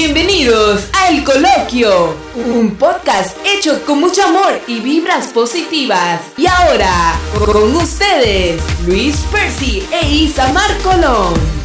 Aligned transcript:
Bienvenidos 0.00 0.86
a 0.92 1.08
El 1.08 1.24
Coloquio, 1.24 2.14
un 2.36 2.76
podcast 2.76 3.36
hecho 3.44 3.84
con 3.84 3.98
mucho 3.98 4.22
amor 4.22 4.60
y 4.68 4.78
vibras 4.78 5.26
positivas. 5.32 6.22
Y 6.36 6.46
ahora, 6.46 7.18
con 7.44 7.74
ustedes, 7.74 8.62
Luis 8.86 9.16
Percy 9.32 9.82
e 9.90 10.06
Isamar 10.08 10.70
Colón. 10.84 11.57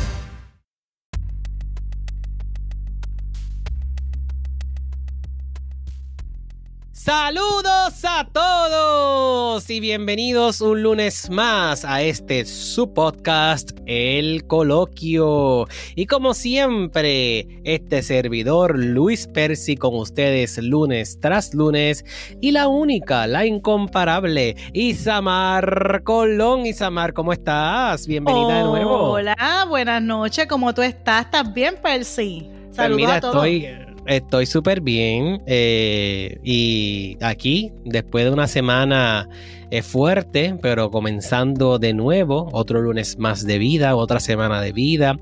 Saludos 7.03 8.05
a 8.07 8.25
todos 8.31 9.69
y 9.69 9.81
bienvenidos 9.81 10.61
un 10.61 10.83
lunes 10.83 11.29
más 11.29 11.83
a 11.83 12.01
este 12.01 12.45
su 12.45 12.93
podcast 12.93 13.71
El 13.85 14.47
Coloquio. 14.47 15.67
Y 15.95 16.05
como 16.05 16.33
siempre, 16.33 17.45
este 17.65 18.03
servidor 18.03 18.79
Luis 18.79 19.27
Percy 19.27 19.75
con 19.75 19.95
ustedes 19.95 20.57
lunes 20.59 21.19
tras 21.19 21.53
lunes 21.53 22.05
y 22.39 22.51
la 22.51 22.69
única, 22.69 23.27
la 23.27 23.45
incomparable 23.45 24.55
Isamar 24.71 26.03
Colón. 26.05 26.65
Isamar, 26.65 27.11
¿cómo 27.11 27.33
estás? 27.33 28.07
Bienvenida 28.07 28.59
de 28.59 28.63
nuevo. 28.63 29.11
Hola, 29.11 29.65
buenas 29.67 30.01
noches, 30.01 30.47
¿cómo 30.47 30.73
tú 30.73 30.81
estás? 30.81 31.25
¿Estás 31.25 31.53
bien, 31.53 31.75
Percy? 31.83 32.47
Pues 32.67 32.77
Saludos 32.77 33.11
a 33.11 33.19
todos. 33.19 33.45
Estoy 33.45 33.92
Estoy 34.05 34.45
súper 34.45 34.81
bien 34.81 35.41
eh, 35.47 36.37
y 36.43 37.17
aquí, 37.21 37.71
después 37.85 38.25
de 38.25 38.31
una 38.31 38.47
semana 38.47 39.29
eh, 39.71 39.81
fuerte, 39.81 40.57
pero 40.61 40.91
comenzando 40.91 41.79
de 41.79 41.93
nuevo, 41.93 42.49
otro 42.51 42.81
lunes 42.81 43.17
más 43.17 43.45
de 43.45 43.59
vida, 43.59 43.95
otra 43.95 44.19
semana 44.19 44.61
de 44.61 44.73
vida, 44.73 45.17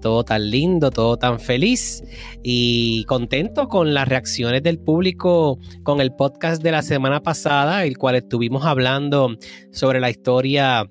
todo 0.00 0.24
tan 0.24 0.50
lindo, 0.50 0.90
todo 0.90 1.16
tan 1.16 1.38
feliz 1.38 2.02
y 2.42 3.04
contento 3.04 3.68
con 3.68 3.94
las 3.94 4.08
reacciones 4.08 4.64
del 4.64 4.80
público 4.80 5.60
con 5.84 6.00
el 6.00 6.12
podcast 6.12 6.60
de 6.60 6.72
la 6.72 6.82
semana 6.82 7.22
pasada, 7.22 7.84
el 7.84 7.96
cual 7.96 8.16
estuvimos 8.16 8.64
hablando 8.64 9.36
sobre 9.70 10.00
la 10.00 10.10
historia 10.10 10.90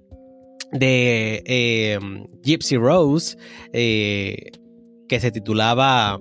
de 0.71 1.43
eh, 1.45 1.99
Gypsy 2.41 2.77
Rose, 2.77 3.37
que 3.73 5.19
se 5.19 5.31
titulaba 5.31 6.19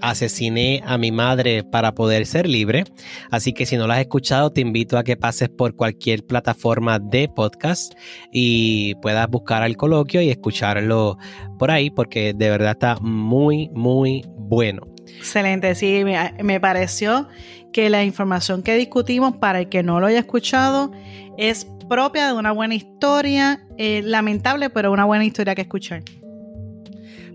asesiné 0.00 0.82
a 0.86 0.98
mi 0.98 1.12
madre 1.12 1.64
para 1.64 1.94
poder 1.94 2.26
ser 2.26 2.48
libre. 2.48 2.84
Así 3.30 3.52
que 3.52 3.66
si 3.66 3.76
no 3.76 3.86
lo 3.86 3.92
has 3.92 4.00
escuchado, 4.00 4.50
te 4.50 4.60
invito 4.60 4.98
a 4.98 5.04
que 5.04 5.16
pases 5.16 5.48
por 5.48 5.76
cualquier 5.76 6.24
plataforma 6.24 6.98
de 6.98 7.28
podcast 7.28 7.94
y 8.32 8.94
puedas 8.96 9.28
buscar 9.28 9.62
al 9.62 9.76
coloquio 9.76 10.20
y 10.20 10.30
escucharlo 10.30 11.18
por 11.58 11.70
ahí 11.70 11.90
porque 11.90 12.32
de 12.34 12.50
verdad 12.50 12.72
está 12.72 12.96
muy, 13.00 13.68
muy 13.70 14.24
bueno. 14.36 14.86
Excelente, 15.18 15.74
sí, 15.74 16.04
me, 16.04 16.60
pareció 16.60 17.28
que 17.72 17.90
la 17.90 18.04
información 18.04 18.62
que 18.62 18.76
discutimos, 18.76 19.36
para 19.36 19.60
el 19.60 19.68
que 19.68 19.82
no 19.82 20.00
lo 20.00 20.06
haya 20.06 20.20
escuchado, 20.20 20.92
es 21.36 21.66
propia 21.88 22.28
de 22.28 22.34
una 22.34 22.52
buena 22.52 22.74
historia, 22.74 23.66
eh, 23.76 24.02
lamentable, 24.04 24.70
pero 24.70 24.92
una 24.92 25.04
buena 25.04 25.24
historia 25.24 25.54
que 25.54 25.62
escuchar. 25.62 26.02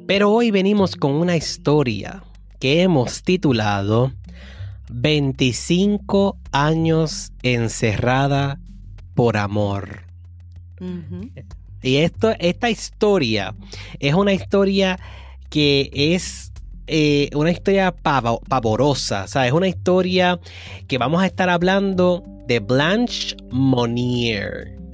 Pero 0.07 0.31
hoy 0.31 0.51
venimos 0.51 0.95
con 0.95 1.11
una 1.11 1.35
historia 1.35 2.23
que 2.59 2.81
hemos 2.81 3.23
titulado 3.23 4.11
25 4.89 6.37
años 6.51 7.31
encerrada 7.43 8.59
por 9.13 9.37
amor. 9.37 10.03
Y 11.81 11.97
esto, 11.97 12.33
esta 12.39 12.69
historia 12.69 13.55
es 13.99 14.13
una 14.13 14.33
historia 14.33 14.99
que 15.49 15.89
es 15.93 16.51
eh, 16.87 17.29
una 17.33 17.51
historia 17.51 17.91
pavorosa, 17.91 19.23
o 19.23 19.27
sea, 19.27 19.47
es 19.47 19.53
una 19.53 19.67
historia 19.67 20.39
que 20.87 20.97
vamos 20.97 21.21
a 21.23 21.25
estar 21.25 21.49
hablando 21.49 22.23
de 22.47 22.59
Blanche 22.59 23.35
Monnier. 23.49 24.84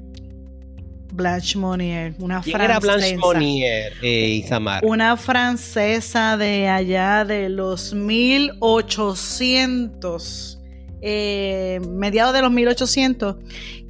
Blanche 1.21 1.57
Monnier, 1.57 2.13
una 2.19 2.41
¿Quién 2.41 2.57
francesa. 2.57 2.65
Era 2.65 2.79
Blanche 2.79 3.17
Monnier, 3.17 3.93
eh, 4.01 4.41
Isamar? 4.43 4.83
Una 4.83 5.15
francesa 5.17 6.35
de 6.35 6.67
allá 6.67 7.23
de 7.25 7.47
los 7.49 7.93
1800, 7.93 10.59
eh, 11.01 11.79
mediados 11.89 12.33
de 12.33 12.41
los 12.41 12.51
1800, 12.51 13.35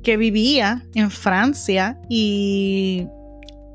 que 0.04 0.18
vivía 0.18 0.86
en 0.94 1.10
Francia 1.10 1.98
y 2.10 3.08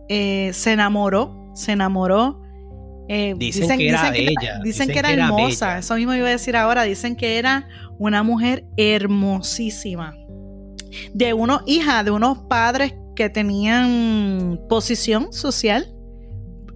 eh, 0.08 0.50
se 0.52 0.72
enamoró, 0.72 1.50
se 1.54 1.72
enamoró. 1.72 2.42
dicen, 3.38 3.78
que 3.78 3.88
era 3.88 4.14
ella. 4.14 4.60
Dicen, 4.62 4.88
que 4.88 4.98
era, 4.98 5.10
hermosa, 5.12 5.78
eso 5.78 5.94
mismo 5.94 6.12
iba 6.14 6.28
a 6.28 6.30
decir 6.30 6.56
ahora, 6.56 6.82
dicen 6.82 7.16
que 7.16 7.38
era 7.38 7.66
una 7.98 8.22
mujer 8.22 8.66
hermosísima. 8.76 10.14
De 11.12 11.32
uno, 11.32 11.62
hija 11.66 12.04
de 12.04 12.10
unos 12.10 12.38
padres 12.48 12.94
que 13.16 13.28
tenían 13.28 14.60
posición 14.69 15.32
social 15.32 15.93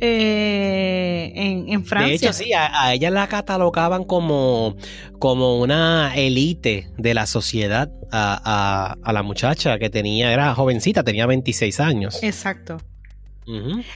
eh, 0.01 1.33
en, 1.35 1.85
Francia. 1.85 2.09
De 2.09 2.15
hecho, 2.15 2.33
sí, 2.33 2.53
a, 2.55 2.93
ella 2.95 3.11
la 3.11 3.29
catalogaban 3.29 4.05
como, 4.05 4.77
como 5.19 5.61
una 5.61 6.13
élite 6.17 6.89
de 6.97 7.15
la 7.15 7.27
sociedad, 7.27 7.93
a, 8.11 8.97
la 9.13 9.23
muchacha 9.23 9.79
que 9.79 9.91
tenía, 9.91 10.33
era 10.33 10.55
jovencita, 10.55 11.05
tenía 11.05 11.27
26 11.27 11.81
años. 11.81 12.23
Exacto. 12.23 12.79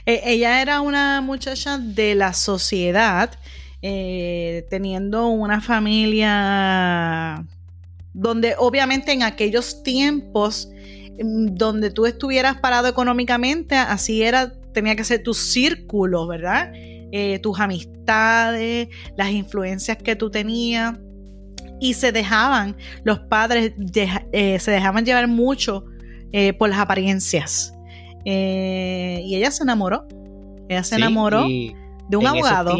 E, 0.05 0.21
ella 0.25 0.61
era 0.61 0.81
una 0.81 1.21
muchacha 1.21 1.79
de 1.79 2.13
la 2.13 2.33
sociedad, 2.33 3.31
eh, 3.81 4.65
teniendo 4.69 5.27
una 5.27 5.59
familia 5.59 7.45
donde 8.13 8.55
obviamente 8.57 9.11
en 9.11 9.23
aquellos 9.23 9.83
tiempos 9.83 10.69
donde 11.17 11.91
tú 11.91 12.05
estuvieras 12.05 12.57
parado 12.57 12.87
económicamente, 12.87 13.75
así 13.75 14.23
era, 14.23 14.53
tenía 14.73 14.95
que 14.95 15.03
ser 15.03 15.23
tu 15.23 15.33
círculo, 15.33 16.27
¿verdad? 16.27 16.71
Eh, 17.11 17.39
tus 17.39 17.59
amistades, 17.59 18.89
las 19.15 19.29
influencias 19.29 19.97
que 19.97 20.15
tú 20.15 20.29
tenías. 20.29 20.95
Y 21.79 21.93
se 21.93 22.11
dejaban, 22.11 22.75
los 23.03 23.19
padres 23.19 23.73
eh, 24.31 24.59
se 24.59 24.71
dejaban 24.71 25.05
llevar 25.05 25.27
mucho 25.27 25.85
eh, 26.31 26.53
por 26.53 26.69
las 26.69 26.79
apariencias. 26.79 27.73
y 28.25 29.35
ella 29.35 29.51
se 29.51 29.63
enamoró. 29.63 30.07
Ella 30.67 30.83
se 30.83 30.95
enamoró 30.95 31.45
de 31.47 32.17
un 32.17 32.27
abogado 32.27 32.77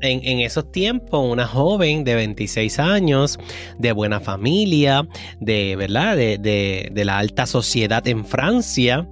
en, 0.00 0.40
esos 0.40 0.70
tiempos, 0.72 1.30
una 1.30 1.46
joven 1.46 2.04
de 2.04 2.14
26 2.14 2.78
años, 2.78 3.38
de 3.78 3.92
buena 3.92 4.20
familia, 4.20 5.06
de, 5.40 5.76
¿verdad? 5.76 6.16
De, 6.16 7.02
la 7.04 7.18
alta 7.18 7.46
sociedad 7.46 8.06
en 8.06 8.24
Francia. 8.24 9.08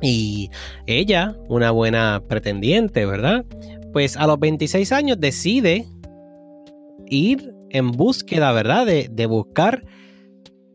Y 0.00 0.50
ella, 0.86 1.36
una 1.48 1.70
buena 1.70 2.22
pretendiente, 2.28 3.06
¿verdad? 3.06 3.44
Pues 3.92 4.16
a 4.16 4.26
los 4.26 4.38
26 4.40 4.90
años 4.92 5.20
decide 5.20 5.86
ir 7.08 7.54
en 7.70 7.92
búsqueda, 7.92 8.52
¿verdad? 8.52 8.86
De, 8.86 9.08
de 9.10 9.26
buscar 9.26 9.84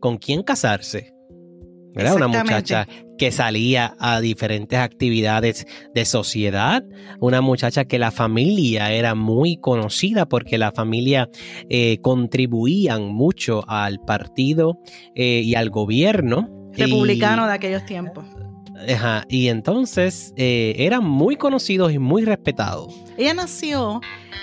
con 0.00 0.18
quién 0.18 0.42
casarse. 0.42 1.12
Era 1.94 2.14
una 2.14 2.28
muchacha 2.28 2.86
que 3.18 3.30
salía 3.32 3.96
a 3.98 4.20
diferentes 4.20 4.78
actividades 4.78 5.66
de 5.94 6.04
sociedad, 6.04 6.84
una 7.20 7.40
muchacha 7.40 7.84
que 7.84 7.98
la 7.98 8.10
familia 8.10 8.92
era 8.92 9.14
muy 9.14 9.56
conocida 9.58 10.26
porque 10.26 10.58
la 10.58 10.72
familia 10.72 11.30
eh, 11.68 11.98
contribuían 12.00 13.08
mucho 13.08 13.64
al 13.68 14.00
partido 14.00 14.80
eh, 15.14 15.42
y 15.44 15.54
al 15.54 15.70
gobierno. 15.70 16.48
Republicano 16.72 17.46
de 17.46 17.52
aquellos 17.52 17.84
tiempos. 17.84 18.24
Ajá, 18.88 19.24
y 19.28 19.48
entonces 19.48 20.32
eh, 20.36 20.76
eran 20.78 21.04
muy 21.04 21.34
conocidos 21.34 21.92
y 21.92 21.98
muy 21.98 22.24
respetados. 22.24 22.94
Ella 23.16 23.34
nació 23.34 24.00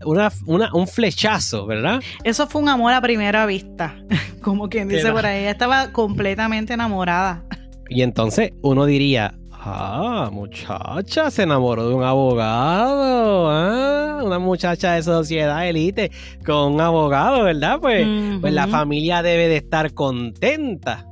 Una, 0.06 0.32
un 0.74 0.88
flechazo, 0.88 1.66
¿verdad? 1.66 2.02
Eso 2.24 2.48
fue 2.48 2.62
un 2.62 2.70
amor 2.70 2.94
a 2.94 3.02
primera 3.02 3.46
vista, 3.46 3.96
como 4.42 4.70
quien 4.70 4.88
dice 4.88 5.12
por 5.12 5.26
ahí. 5.26 5.42
Ella 5.42 5.52
estaba 5.52 5.92
completamente 5.92 6.74
enamorada. 6.74 7.44
Y 7.90 8.02
entonces 8.02 8.54
uno 8.62 8.86
diría, 8.86 9.36
Ah, 9.68 10.30
muchacha, 10.32 11.32
se 11.32 11.42
enamoró 11.42 11.90
de 11.90 11.96
un 11.96 12.04
abogado. 12.04 13.50
¿ah? 13.50 14.22
Una 14.24 14.38
muchacha 14.38 14.94
de 14.94 15.02
sociedad 15.02 15.68
élite 15.68 16.12
con 16.46 16.74
un 16.74 16.82
abogado, 16.82 17.44
¿verdad? 17.44 17.80
Pues, 17.82 18.06
pues 18.42 18.54
la 18.54 18.68
familia 18.68 19.24
debe 19.24 19.48
de 19.48 19.58
estar 19.58 19.92
contenta. 19.96 21.08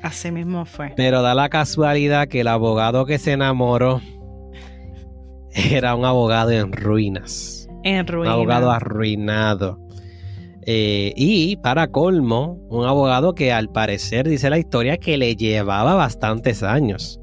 Así 0.00 0.30
mismo 0.30 0.64
fue. 0.64 0.92
Pero 0.96 1.22
da 1.22 1.34
la 1.34 1.48
casualidad 1.48 2.28
que 2.28 2.42
el 2.42 2.46
abogado 2.46 3.04
que 3.04 3.18
se 3.18 3.32
enamoró 3.32 4.00
era 5.52 5.96
un 5.96 6.04
abogado 6.04 6.52
en 6.52 6.72
ruinas. 6.72 7.68
En 7.82 8.06
ruinas. 8.06 8.32
Un 8.32 8.40
abogado 8.40 8.70
arruinado. 8.70 9.80
Eh, 10.62 11.14
y 11.16 11.56
para 11.56 11.88
colmo, 11.88 12.60
un 12.68 12.86
abogado 12.86 13.34
que 13.34 13.52
al 13.52 13.70
parecer 13.70 14.28
dice 14.28 14.50
la 14.50 14.58
historia 14.58 14.98
que 14.98 15.16
le 15.16 15.34
llevaba 15.34 15.94
bastantes 15.94 16.62
años. 16.62 17.20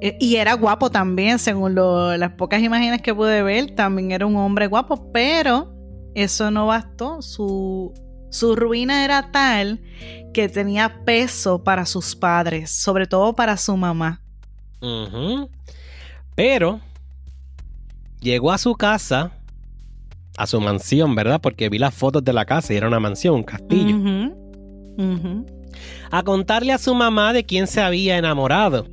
Eh, 0.00 0.16
y 0.20 0.36
era 0.36 0.54
guapo 0.54 0.90
también, 0.90 1.38
según 1.38 1.74
las 1.74 2.32
pocas 2.32 2.62
imágenes 2.62 3.00
que 3.02 3.14
pude 3.14 3.42
ver, 3.42 3.74
también 3.74 4.12
era 4.12 4.26
un 4.26 4.36
hombre 4.36 4.66
guapo, 4.66 5.10
pero 5.12 5.74
eso 6.14 6.50
no 6.50 6.66
bastó. 6.66 7.22
Su, 7.22 7.94
su 8.30 8.56
ruina 8.56 9.04
era 9.04 9.30
tal 9.32 9.80
que 10.34 10.48
tenía 10.48 11.02
peso 11.04 11.64
para 11.64 11.86
sus 11.86 12.14
padres, 12.14 12.70
sobre 12.70 13.06
todo 13.06 13.34
para 13.34 13.56
su 13.56 13.76
mamá. 13.76 14.20
Pero 16.34 16.80
llegó 18.20 18.52
a 18.52 18.58
su 18.58 18.74
casa, 18.74 19.32
a 20.36 20.46
su 20.46 20.60
mansión, 20.60 21.14
¿verdad? 21.14 21.40
Porque 21.40 21.70
vi 21.70 21.78
las 21.78 21.94
fotos 21.94 22.22
de 22.22 22.34
la 22.34 22.44
casa 22.44 22.74
y 22.74 22.76
era 22.76 22.86
una 22.86 23.00
mansión, 23.00 23.36
un 23.36 23.42
castillo. 23.44 23.96
A 26.10 26.22
contarle 26.22 26.72
a 26.72 26.78
su 26.78 26.94
mamá 26.94 27.32
de 27.32 27.44
quién 27.44 27.66
se 27.66 27.80
había 27.80 28.18
enamorado. 28.18 28.86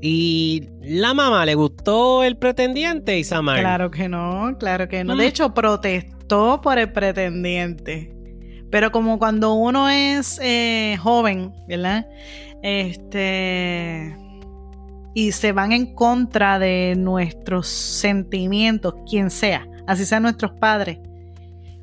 Y 0.00 0.68
la 0.80 1.12
mamá 1.12 1.44
le 1.44 1.54
gustó 1.54 2.22
el 2.22 2.36
pretendiente, 2.36 3.18
Isamar. 3.18 3.60
Claro 3.60 3.90
que 3.90 4.08
no, 4.08 4.56
claro 4.58 4.88
que 4.88 5.04
no. 5.04 5.14
De 5.14 5.24
mm. 5.24 5.28
hecho, 5.28 5.54
protestó 5.54 6.60
por 6.62 6.78
el 6.78 6.92
pretendiente. 6.92 8.14
Pero 8.70 8.92
como 8.92 9.18
cuando 9.18 9.54
uno 9.54 9.88
es 9.88 10.38
eh, 10.42 10.96
joven, 11.00 11.52
¿verdad? 11.68 12.06
Este. 12.62 14.16
Y 15.14 15.32
se 15.32 15.52
van 15.52 15.72
en 15.72 15.94
contra 15.94 16.58
de 16.58 16.94
nuestros 16.96 17.66
sentimientos, 17.66 18.94
quien 19.08 19.30
sea, 19.30 19.66
así 19.86 20.06
sean 20.06 20.22
nuestros 20.22 20.52
padres, 20.52 20.98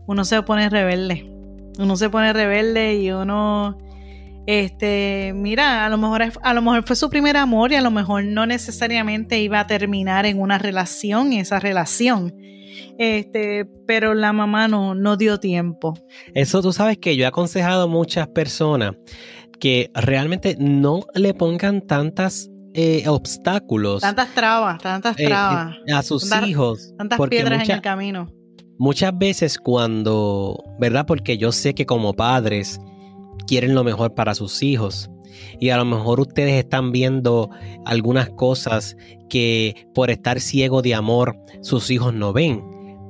uno 0.07 0.23
se 0.23 0.41
pone 0.41 0.69
rebelde. 0.69 1.29
Uno 1.77 1.95
se 1.97 2.09
pone 2.09 2.33
rebelde 2.33 2.95
y 2.95 3.11
uno 3.11 3.77
este, 4.47 5.33
mira, 5.35 5.85
a 5.85 5.89
lo 5.89 5.97
mejor 5.97 6.23
a 6.41 6.53
lo 6.53 6.61
mejor 6.61 6.83
fue 6.87 6.95
su 6.95 7.09
primer 7.09 7.35
amor 7.35 7.73
y 7.73 7.75
a 7.75 7.81
lo 7.81 7.91
mejor 7.91 8.23
no 8.23 8.45
necesariamente 8.45 9.41
iba 9.41 9.59
a 9.59 9.67
terminar 9.67 10.25
en 10.25 10.39
una 10.39 10.57
relación, 10.57 11.33
esa 11.33 11.59
relación. 11.59 12.33
Este, 12.97 13.65
pero 13.85 14.13
la 14.13 14.31
mamá 14.31 14.69
no, 14.69 14.95
no 14.95 15.17
dio 15.17 15.37
tiempo. 15.39 15.95
Eso 16.33 16.61
tú 16.61 16.71
sabes 16.71 16.97
que 16.97 17.17
yo 17.17 17.25
he 17.25 17.27
aconsejado 17.27 17.83
a 17.83 17.87
muchas 17.87 18.29
personas 18.29 18.93
que 19.59 19.91
realmente 19.93 20.55
no 20.57 21.01
le 21.13 21.33
pongan 21.33 21.85
tantas 21.85 22.49
eh, 22.73 23.03
obstáculos. 23.07 24.01
Tantas 24.01 24.33
trabas, 24.33 24.81
tantas 24.81 25.19
eh, 25.19 25.25
trabas. 25.25 25.75
a 25.93 26.03
sus 26.03 26.31
hijos. 26.45 26.93
Tantas 26.97 27.19
piedras 27.27 27.67
en 27.67 27.75
el 27.75 27.81
camino. 27.81 28.31
Muchas 28.79 29.17
veces 29.17 29.57
cuando, 29.57 30.63
¿verdad? 30.79 31.05
Porque 31.05 31.37
yo 31.37 31.51
sé 31.51 31.75
que 31.75 31.85
como 31.85 32.13
padres, 32.13 32.79
quieren 33.47 33.73
lo 33.73 33.83
mejor 33.83 34.13
para 34.13 34.35
sus 34.35 34.61
hijos. 34.61 35.09
Y 35.59 35.69
a 35.69 35.77
lo 35.77 35.85
mejor 35.85 36.19
ustedes 36.19 36.53
están 36.53 36.91
viendo 36.91 37.49
algunas 37.85 38.29
cosas 38.29 38.95
que 39.29 39.87
por 39.93 40.09
estar 40.09 40.39
ciego 40.39 40.81
de 40.81 40.95
amor 40.95 41.37
sus 41.61 41.89
hijos 41.89 42.13
no 42.13 42.33
ven. 42.33 42.63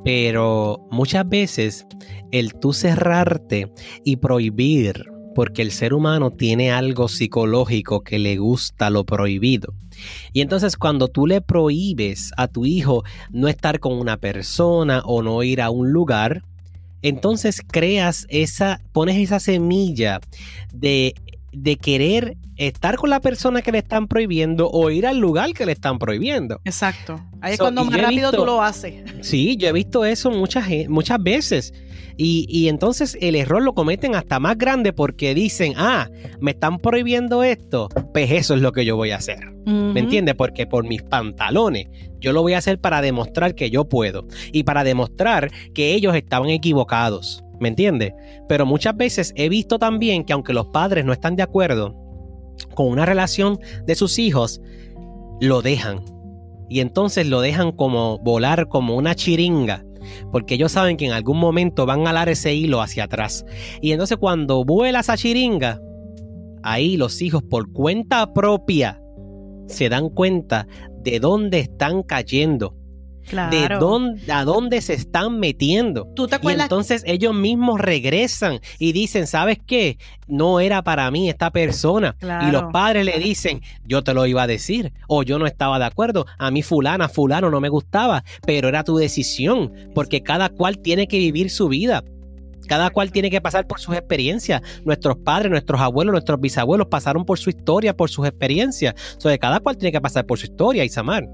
Pero 0.03 0.87
muchas 0.91 1.27
veces 1.27 1.85
el 2.31 2.53
tú 2.53 2.73
cerrarte 2.73 3.71
y 4.03 4.17
prohibir, 4.17 5.05
porque 5.35 5.61
el 5.61 5.71
ser 5.71 5.93
humano 5.93 6.31
tiene 6.31 6.71
algo 6.71 7.07
psicológico 7.07 8.01
que 8.01 8.19
le 8.19 8.37
gusta 8.37 8.89
lo 8.89 9.05
prohibido. 9.05 9.73
Y 10.33 10.41
entonces 10.41 10.77
cuando 10.77 11.07
tú 11.07 11.27
le 11.27 11.41
prohíbes 11.41 12.31
a 12.37 12.47
tu 12.47 12.65
hijo 12.65 13.03
no 13.31 13.47
estar 13.47 13.79
con 13.79 13.93
una 13.93 14.17
persona 14.17 15.01
o 15.05 15.23
no 15.23 15.43
ir 15.43 15.61
a 15.61 15.69
un 15.69 15.91
lugar, 15.91 16.43
entonces 17.01 17.61
creas 17.65 18.25
esa, 18.29 18.81
pones 18.91 19.17
esa 19.17 19.39
semilla 19.39 20.19
de, 20.73 21.13
de 21.51 21.77
querer 21.77 22.37
estar 22.57 22.95
con 22.97 23.09
la 23.09 23.19
persona 23.19 23.61
que 23.61 23.71
le 23.71 23.79
están 23.79 24.07
prohibiendo 24.07 24.69
o 24.69 24.89
ir 24.89 25.05
al 25.05 25.17
lugar 25.19 25.53
que 25.53 25.65
le 25.65 25.71
están 25.71 25.99
prohibiendo. 25.99 26.59
Exacto. 26.65 27.23
Ahí 27.41 27.53
es 27.53 27.59
cuando 27.59 27.85
más 27.85 27.99
rápido 27.99 28.31
tú 28.31 28.45
lo 28.45 28.61
haces. 28.61 28.95
Sí, 29.21 29.57
yo 29.57 29.67
he 29.67 29.73
visto 29.73 30.05
eso 30.05 30.31
muchas, 30.31 30.67
muchas 30.89 31.21
veces. 31.21 31.73
Y, 32.19 32.67
entonces 32.67 33.15
el 33.21 33.35
error 33.35 33.61
lo 33.61 33.73
cometen 33.73 34.15
hasta 34.15 34.39
más 34.39 34.57
grande 34.57 34.91
porque 34.91 35.35
dicen, 35.35 35.73
ah, 35.77 36.09
me 36.39 36.51
están 36.51 36.79
prohibiendo 36.79 37.43
esto, 37.43 37.89
pues 38.11 38.31
eso 38.31 38.55
es 38.55 38.61
lo 38.61 38.71
que 38.71 38.85
yo 38.85 38.95
voy 38.95 39.11
a 39.11 39.17
hacer. 39.17 39.51
¿Me 39.65 39.99
entiendes? 39.99 40.33
Porque 40.35 40.65
por 40.65 40.87
mis 40.87 41.03
pantalones, 41.03 41.87
yo 42.19 42.33
lo 42.33 42.41
voy 42.41 42.53
a 42.53 42.57
hacer 42.57 42.79
para 42.79 43.01
demostrar 43.01 43.53
que 43.53 43.69
yo 43.69 43.85
puedo 43.85 44.25
y 44.51 44.63
para 44.63 44.83
demostrar 44.83 45.51
que 45.73 45.93
ellos 45.93 46.15
estaban 46.15 46.49
equivocados. 46.49 47.43
¿Me 47.59 47.69
entiendes? 47.69 48.13
Pero 48.47 48.65
muchas 48.65 48.95
veces 48.95 49.33
he 49.35 49.49
visto 49.49 49.77
también 49.77 50.23
que 50.23 50.33
aunque 50.33 50.53
los 50.53 50.67
padres 50.67 51.05
no 51.05 51.13
están 51.13 51.35
de 51.35 51.43
acuerdo 51.43 51.95
con 52.75 52.87
una 52.87 53.05
relación 53.05 53.59
de 53.85 53.95
sus 53.95 54.19
hijos, 54.19 54.61
lo 55.41 55.61
dejan. 55.61 56.01
Y 56.69 56.79
entonces 56.79 57.27
lo 57.27 57.41
dejan 57.41 57.71
como 57.71 58.19
volar 58.19 58.67
como 58.67 58.95
una 58.95 59.15
chiringa 59.15 59.86
porque 60.31 60.55
ellos 60.55 60.71
saben 60.71 60.97
que 60.97 61.05
en 61.05 61.11
algún 61.11 61.39
momento 61.39 61.85
van 61.85 62.07
a 62.07 62.11
alar 62.11 62.29
ese 62.29 62.53
hilo 62.53 62.81
hacia 62.81 63.05
atrás. 63.05 63.45
Y 63.81 63.91
entonces 63.91 64.17
cuando 64.17 64.63
vuela 64.65 64.99
esa 64.99 65.17
chiringa, 65.17 65.81
ahí 66.63 66.97
los 66.97 67.21
hijos 67.21 67.43
por 67.43 67.71
cuenta 67.71 68.33
propia 68.33 69.01
se 69.67 69.89
dan 69.89 70.09
cuenta 70.09 70.67
de 71.03 71.19
dónde 71.19 71.59
están 71.59 72.03
cayendo 72.03 72.75
de 73.31 73.77
dónde, 73.79 74.31
a 74.31 74.43
dónde 74.43 74.81
se 74.81 74.93
están 74.93 75.39
metiendo. 75.39 76.07
Y 76.41 76.61
entonces 76.63 77.03
ellos 77.05 77.33
mismos 77.33 77.79
regresan 77.79 78.59
y 78.79 78.91
dicen, 78.91 79.27
¿sabes 79.27 79.59
qué? 79.65 79.97
No 80.27 80.59
era 80.59 80.81
para 80.81 81.09
mí 81.11 81.29
esta 81.29 81.51
persona. 81.51 82.15
Y 82.21 82.51
los 82.51 82.71
padres 82.71 83.05
le 83.05 83.19
dicen, 83.19 83.61
yo 83.85 84.03
te 84.03 84.13
lo 84.13 84.25
iba 84.25 84.43
a 84.43 84.47
decir, 84.47 84.93
o 85.07 85.23
yo 85.23 85.39
no 85.39 85.45
estaba 85.45 85.79
de 85.79 85.85
acuerdo, 85.85 86.25
a 86.37 86.51
mí 86.51 86.63
fulana, 86.63 87.09
fulano 87.09 87.49
no 87.49 87.61
me 87.61 87.69
gustaba, 87.69 88.23
pero 88.45 88.67
era 88.67 88.83
tu 88.83 88.97
decisión, 88.97 89.71
porque 89.93 90.23
cada 90.23 90.49
cual 90.49 90.79
tiene 90.79 91.07
que 91.07 91.17
vivir 91.17 91.49
su 91.49 91.67
vida. 91.67 92.03
Cada 92.67 92.89
cual 92.89 93.11
tiene 93.11 93.29
que 93.29 93.41
pasar 93.41 93.67
por 93.67 93.79
sus 93.79 93.95
experiencias. 93.95 94.61
Nuestros 94.85 95.17
padres, 95.17 95.49
nuestros 95.51 95.79
abuelos, 95.81 96.11
nuestros 96.11 96.39
bisabuelos 96.39 96.87
pasaron 96.87 97.25
por 97.25 97.39
su 97.39 97.49
historia, 97.49 97.95
por 97.95 98.09
sus 98.09 98.27
experiencias. 98.27 98.93
O 99.23 99.29
cada 99.39 99.59
cual 99.59 99.77
tiene 99.77 99.91
que 99.91 100.01
pasar 100.01 100.25
por 100.25 100.37
su 100.37 100.45
historia, 100.45 100.83
Isamar. 100.83 101.27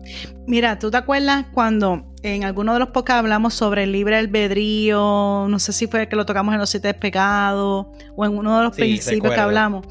Mira, 0.47 0.77
¿tú 0.79 0.91
te 0.91 0.97
acuerdas 0.97 1.45
cuando 1.53 2.03
en 2.21 2.43
alguno 2.43 2.73
de 2.73 2.79
los 2.79 2.89
podcasts 2.89 3.19
hablamos 3.19 3.53
sobre 3.53 3.83
el 3.83 3.91
libre 3.91 4.17
albedrío? 4.17 5.47
No 5.49 5.59
sé 5.59 5.73
si 5.73 5.87
fue 5.87 6.07
que 6.07 6.15
lo 6.15 6.25
tocamos 6.25 6.53
en 6.53 6.59
los 6.59 6.69
siete 6.69 6.93
pecados 6.93 7.87
o 8.15 8.25
en 8.25 8.37
uno 8.37 8.57
de 8.57 8.63
los 8.63 8.75
principios 8.75 9.33
que 9.33 9.39
hablamos. 9.39 9.85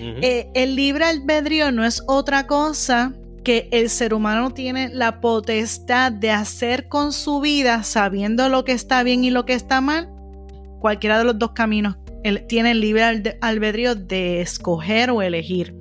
Eh, 0.00 0.48
el 0.54 0.74
libre 0.74 1.04
albedrío 1.04 1.70
no 1.70 1.84
es 1.84 2.02
otra 2.06 2.46
cosa 2.46 3.14
que 3.44 3.68
el 3.70 3.90
ser 3.90 4.14
humano 4.14 4.50
tiene 4.50 4.88
la 4.88 5.20
potestad 5.20 6.10
de 6.10 6.30
hacer 6.30 6.88
con 6.88 7.12
su 7.12 7.40
vida 7.40 7.82
sabiendo 7.82 8.48
lo 8.48 8.64
que 8.64 8.72
está 8.72 9.02
bien 9.02 9.22
y 9.22 9.30
lo 9.30 9.44
que 9.44 9.52
está 9.52 9.80
mal 9.80 10.13
cualquiera 10.84 11.16
de 11.16 11.24
los 11.24 11.38
dos 11.38 11.52
caminos 11.52 11.96
tiene 12.46 12.72
el 12.72 12.80
libre 12.82 13.04
albedrío 13.40 13.94
de 13.94 14.42
escoger 14.42 15.08
o 15.08 15.22
elegir. 15.22 15.74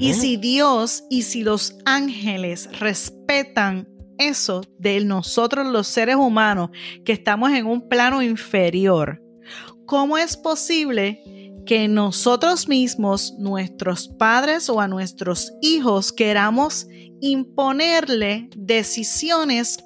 Y 0.00 0.14
si 0.14 0.38
Dios 0.38 1.04
y 1.10 1.20
si 1.24 1.42
los 1.42 1.76
ángeles 1.84 2.70
respetan 2.80 3.86
eso 4.16 4.62
de 4.78 5.04
nosotros 5.04 5.66
los 5.66 5.88
seres 5.88 6.16
humanos 6.16 6.70
que 7.04 7.12
estamos 7.12 7.52
en 7.52 7.66
un 7.66 7.86
plano 7.86 8.22
inferior, 8.22 9.22
¿cómo 9.84 10.16
es 10.16 10.38
posible 10.38 11.52
que 11.66 11.86
nosotros 11.86 12.68
mismos, 12.68 13.34
nuestros 13.38 14.08
padres 14.08 14.70
o 14.70 14.80
a 14.80 14.88
nuestros 14.88 15.52
hijos 15.60 16.14
queramos 16.14 16.86
imponerle 17.20 18.48
decisiones 18.56 19.84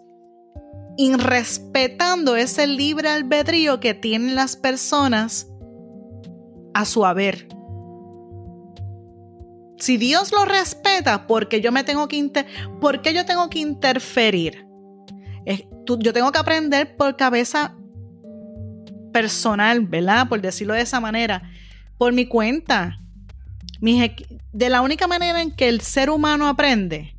irrespetando 0.96 2.36
ese 2.36 2.66
libre 2.66 3.08
albedrío 3.08 3.80
que 3.80 3.94
tienen 3.94 4.34
las 4.34 4.56
personas 4.56 5.48
a 6.74 6.84
su 6.84 7.04
haber. 7.04 7.48
Si 9.78 9.98
Dios 9.98 10.32
lo 10.32 10.44
respeta, 10.44 11.26
¿por 11.26 11.48
qué 11.48 11.60
yo 11.60 11.70
me 11.70 11.84
tengo 11.84 12.08
que 12.08 12.16
inter 12.16 12.46
¿por 12.80 13.02
qué 13.02 13.12
yo 13.12 13.24
tengo 13.26 13.48
que 13.50 13.58
interferir? 13.58 14.64
yo 16.00 16.12
tengo 16.12 16.32
que 16.32 16.38
aprender 16.38 16.96
por 16.96 17.16
cabeza 17.16 17.76
personal, 19.12 19.82
¿verdad? 19.86 20.28
Por 20.28 20.40
decirlo 20.40 20.74
de 20.74 20.80
esa 20.80 20.98
manera, 20.98 21.48
por 21.96 22.12
mi 22.12 22.26
cuenta. 22.26 22.98
de 23.80 24.70
la 24.70 24.80
única 24.80 25.06
manera 25.06 25.40
en 25.40 25.52
que 25.52 25.68
el 25.68 25.80
ser 25.80 26.10
humano 26.10 26.48
aprende 26.48 27.14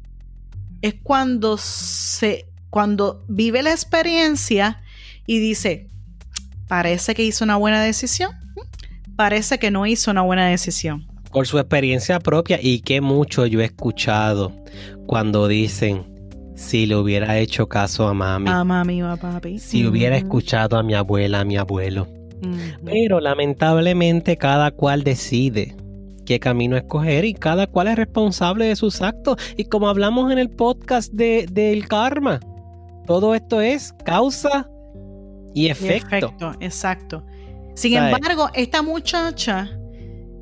es 0.82 0.96
cuando 1.02 1.58
se 1.58 2.46
cuando 2.70 3.24
vive 3.28 3.64
la 3.64 3.72
experiencia 3.72 4.82
y 5.26 5.40
dice, 5.40 5.88
parece 6.68 7.16
que 7.16 7.24
hizo 7.24 7.44
una 7.44 7.56
buena 7.56 7.82
decisión, 7.82 8.32
parece 9.16 9.60
que 9.60 9.72
no 9.72 9.86
hizo 9.86 10.12
una 10.12 10.22
buena 10.22 10.48
decisión. 10.48 11.08
Por 11.32 11.48
su 11.48 11.60
experiencia 11.60 12.20
propia 12.20 12.60
y 12.62 12.80
que 12.80 13.02
mucho 13.02 13.46
yo 13.46 13.62
he 13.62 13.66
escuchado 13.66 14.54
cuando 15.06 15.48
dicen, 15.48 16.06
si 16.56 16.88
le 16.88 16.96
hubiera 16.96 17.38
hecho 17.38 17.70
caso 17.70 18.08
a 18.08 18.14
mami. 18.14 18.50
A 18.50 18.64
mami 18.64 19.04
o 19.04 19.10
a 19.10 19.18
papi. 19.18 19.60
Si 19.60 19.86
hubiera 19.86 20.18
escuchado 20.18 20.78
a 20.78 20.84
mi 20.84 20.96
abuela, 20.96 21.42
a 21.42 21.46
mi 21.46 21.56
abuelo. 21.56 22.08
Pero 22.84 23.20
lamentablemente 23.20 24.38
cada 24.38 24.72
cual 24.72 25.04
decide 25.04 25.76
qué 26.26 26.40
camino 26.40 26.76
escoger 26.76 27.26
y 27.26 27.34
cada 27.34 27.68
cual 27.68 27.88
es 27.88 27.96
responsable 27.96 28.66
de 28.66 28.76
sus 28.76 29.02
actos. 29.02 29.38
Y 29.56 29.66
como 29.66 29.88
hablamos 29.88 30.32
en 30.32 30.40
el 30.40 30.50
podcast 30.50 31.12
del 31.14 31.54
de, 31.54 31.86
karma, 31.88 32.40
todo 33.08 33.34
esto 33.34 33.62
es 33.62 33.94
causa 34.06 34.70
y 35.56 35.70
efecto. 35.70 36.36
exacto. 36.60 37.26
Sin 37.74 37.96
embargo, 37.96 38.50
esta 38.54 38.84
muchacha 38.84 39.72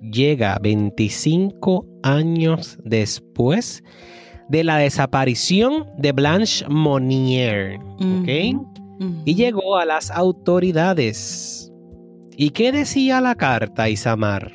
llega 0.00 0.58
25 0.60 1.86
años 2.02 2.78
después 2.84 3.82
de 4.48 4.64
la 4.64 4.78
desaparición 4.78 5.86
de 5.96 6.12
Blanche 6.12 6.64
Monnier. 6.68 7.78
Y 9.24 9.34
llegó 9.34 9.76
a 9.76 9.84
las 9.84 10.10
autoridades. 10.10 11.61
¿Y 12.36 12.50
qué 12.50 12.72
decía 12.72 13.20
la 13.20 13.34
carta, 13.34 13.88
Isamar? 13.88 14.52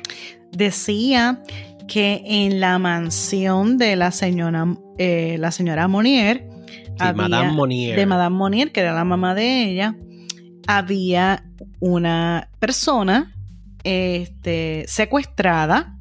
Decía 0.52 1.42
que 1.86 2.22
en 2.24 2.60
la 2.60 2.78
mansión 2.78 3.78
de 3.78 3.96
la 3.96 4.10
señora, 4.10 4.66
eh, 4.98 5.36
la 5.38 5.50
señora 5.50 5.88
Monnier, 5.88 6.46
Madame 6.98 7.52
Monnier, 7.52 7.96
de 7.96 8.06
Madame 8.06 8.36
Monnier, 8.36 8.72
que 8.72 8.80
era 8.80 8.92
la 8.92 9.04
mamá 9.04 9.34
de 9.34 9.70
ella, 9.70 9.96
había 10.66 11.44
una 11.80 12.50
persona 12.58 13.34
este, 13.84 14.84
secuestrada 14.88 15.96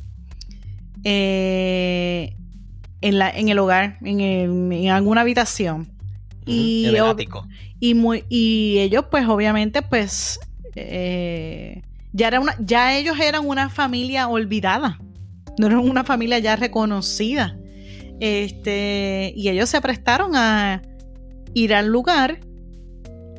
eh, 1.03 2.35
en, 3.01 3.19
la, 3.19 3.29
en 3.29 3.49
el 3.49 3.59
hogar, 3.59 3.97
en, 4.01 4.89
alguna 4.89 5.21
habitación. 5.21 5.87
y, 6.45 6.87
y, 7.79 7.93
muy, 7.93 8.23
y 8.29 8.79
ellos, 8.79 9.05
pues, 9.11 9.27
obviamente, 9.27 9.81
pues, 9.83 10.39
eh, 10.77 11.81
ya, 12.13 12.27
era 12.27 12.39
una, 12.39 12.55
ya 12.59 12.97
ellos 12.97 13.19
eran 13.19 13.47
una 13.47 13.69
familia 13.69 14.27
olvidada. 14.27 14.99
No 15.57 15.67
eran 15.67 15.79
una 15.79 16.03
familia 16.03 16.39
ya 16.39 16.55
reconocida. 16.55 17.57
Este, 18.19 19.33
y 19.35 19.49
ellos 19.49 19.69
se 19.69 19.81
prestaron 19.81 20.35
a 20.35 20.81
ir 21.53 21.73
al 21.73 21.87
lugar 21.87 22.39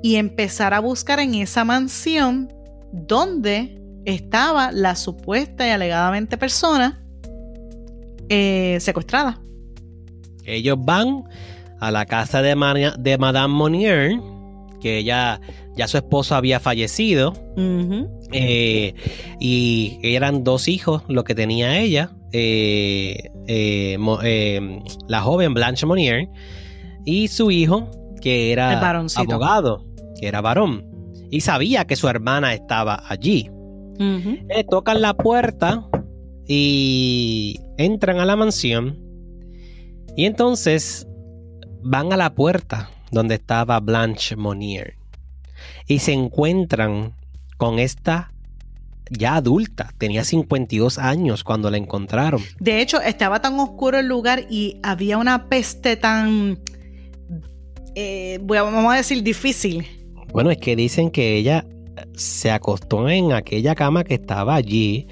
y 0.03 0.17
empezar 0.17 0.75
a 0.75 0.81
buscar 0.81 1.21
en 1.21 1.35
esa 1.35 1.65
mansión 1.65 2.53
donde 2.93 3.81
estaba 4.05 4.73
la 4.73 4.97
supuesta 4.97 5.67
y 5.67 5.71
alegadamente 5.71 6.37
persona 6.37 7.03
eh, 8.29 8.79
secuestrada. 8.81 9.41
Ellos 10.45 10.79
van 10.81 11.25
a 11.81 11.91
la 11.91 12.07
casa 12.07 12.43
de, 12.43 12.93
de 12.99 13.19
Madame 13.19 13.55
Monnier, 13.55 14.21
que 14.81 14.99
ella, 14.99 15.41
ya 15.77 15.89
su 15.89 15.97
esposo 15.97 16.35
había 16.35 16.61
fallecido, 16.61 17.35
eh, 18.33 18.95
y 19.41 19.99
eran 20.03 20.45
dos 20.45 20.69
hijos 20.69 21.03
lo 21.09 21.25
que 21.25 21.35
tenía 21.35 21.79
ella, 21.81 22.11
eh, 22.33 23.31
la 25.09 25.21
joven 25.23 25.55
Blanche 25.55 25.87
Monnier, 25.87 26.29
y 27.05 27.29
su 27.29 27.51
hijo, 27.51 27.91
que 28.21 28.53
era 28.53 28.81
abogado 29.17 29.85
que 30.21 30.27
era 30.27 30.41
varón, 30.41 30.85
y 31.31 31.41
sabía 31.41 31.87
que 31.87 31.97
su 31.97 32.09
hermana 32.09 32.55
estaba 32.55 33.03
allí. 33.09 33.51
Tocan 34.71 35.03
la 35.03 35.15
puerta 35.15 35.89
y 36.47 37.61
entran 37.77 38.19
a 38.19 38.25
la 38.25 38.37
mansión. 38.37 38.99
Y 40.17 40.25
entonces 40.25 41.07
van 41.83 42.13
a 42.13 42.17
la 42.17 42.35
puerta 42.35 42.91
donde 43.11 43.37
estaba 43.37 43.81
Blanche 43.81 44.37
Monnier. 44.37 44.97
Y 45.87 46.01
se 46.01 46.13
encuentran 46.13 47.15
con 47.57 47.79
esta 47.79 48.33
ya 49.11 49.37
adulta, 49.37 49.95
tenía 49.97 50.23
52 50.23 50.99
años 50.99 51.43
cuando 51.43 51.71
la 51.71 51.79
encontraron. 51.79 52.43
De 52.61 52.81
hecho, 52.81 53.01
estaba 53.01 53.41
tan 53.41 53.59
oscuro 53.59 53.99
el 53.99 54.07
lugar 54.07 54.45
y 54.51 54.79
había 54.83 55.17
una 55.17 55.49
peste 55.49 55.97
tan, 55.97 56.59
eh, 57.95 58.39
vamos 58.43 58.93
a 58.93 58.97
decir, 58.97 59.23
difícil 59.23 59.87
bueno, 60.33 60.51
es 60.51 60.59
que 60.59 60.77
dicen 60.77 61.11
que 61.11 61.37
ella 61.37 61.65
se 62.15 62.51
acostó 62.51 63.09
en 63.09 63.33
aquella 63.33 63.75
cama 63.75 64.05
que 64.05 64.15
estaba 64.15 64.55
allí 64.55 65.09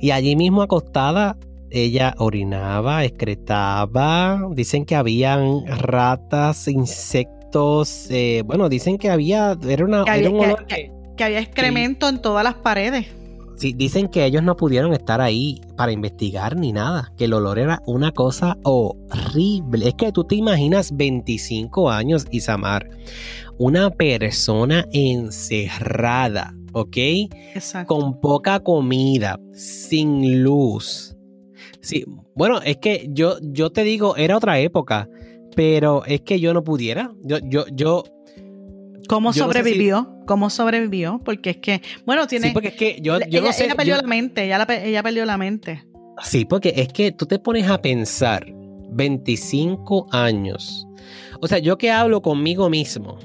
y 0.00 0.10
allí 0.12 0.36
mismo 0.36 0.62
acostada 0.62 1.36
ella 1.84 2.14
orinaba, 2.18 3.04
excretaba, 3.04 4.42
dicen 4.52 4.84
que 4.84 4.94
habían 4.94 5.66
ratas, 5.66 6.68
insectos, 6.68 8.06
eh, 8.10 8.42
bueno, 8.44 8.68
dicen 8.68 8.98
que 8.98 9.10
había, 9.10 9.56
era, 9.68 9.84
una, 9.84 10.04
que 10.04 10.10
había, 10.10 10.30
un 10.30 10.40
olor 10.40 10.66
que, 10.66 10.90
había 11.24 11.40
excremento 11.40 12.08
en 12.08 12.20
todas 12.20 12.44
las 12.44 12.54
paredes. 12.54 13.06
Sí, 13.56 13.72
dicen 13.72 14.08
que 14.08 14.26
ellos 14.26 14.42
no 14.42 14.54
pudieron 14.54 14.92
estar 14.92 15.22
ahí 15.22 15.62
para 15.76 15.90
investigar 15.90 16.56
ni 16.56 16.72
nada, 16.72 17.12
que 17.16 17.24
el 17.24 17.32
olor 17.32 17.58
era 17.58 17.82
una 17.86 18.12
cosa 18.12 18.58
horrible. 18.64 19.88
Es 19.88 19.94
que 19.94 20.12
tú 20.12 20.24
te 20.24 20.34
imaginas 20.34 20.94
25 20.94 21.90
años, 21.90 22.26
Isamar, 22.30 22.90
una 23.56 23.88
persona 23.90 24.86
encerrada, 24.92 26.54
¿ok? 26.72 26.96
Exacto. 27.54 27.94
Con 27.94 28.20
poca 28.20 28.60
comida, 28.60 29.40
sin 29.54 30.42
luz. 30.42 31.15
Sí, 31.86 32.04
bueno, 32.34 32.60
es 32.62 32.78
que 32.78 33.06
yo, 33.10 33.36
yo 33.40 33.70
te 33.70 33.84
digo, 33.84 34.16
era 34.16 34.36
otra 34.36 34.58
época, 34.58 35.08
pero 35.54 36.04
es 36.04 36.22
que 36.22 36.40
yo 36.40 36.52
no 36.52 36.64
pudiera. 36.64 37.12
Yo, 37.22 37.38
yo, 37.38 37.64
yo. 37.72 38.02
¿Cómo 39.08 39.32
sobrevivió? 39.32 40.12
¿Cómo 40.26 40.50
sobrevivió? 40.50 41.20
Porque 41.24 41.50
es 41.50 41.56
que, 41.58 41.82
bueno, 42.04 42.26
tiene. 42.26 42.48
Sí, 42.48 42.52
porque 42.52 42.68
es 42.68 42.74
que 42.74 42.98
yo, 43.00 43.20
yo 43.20 43.26
ella, 43.26 43.40
no 43.40 43.52
sé. 43.52 43.66
Ella 43.66 43.76
perdió 43.76 43.94
la 43.94 44.02
mente, 44.02 44.46
ella, 44.46 44.66
ella 44.68 45.02
perdió 45.04 45.24
la 45.24 45.38
mente. 45.38 45.86
Sí, 46.24 46.44
porque 46.44 46.72
es 46.74 46.88
que 46.88 47.12
tú 47.12 47.24
te 47.24 47.38
pones 47.38 47.68
a 47.68 47.80
pensar 47.80 48.44
25 48.90 50.08
años. 50.10 50.88
O 51.40 51.46
sea, 51.46 51.58
yo 51.58 51.78
que 51.78 51.92
hablo 51.92 52.20
conmigo 52.20 52.68
mismo. 52.68 53.16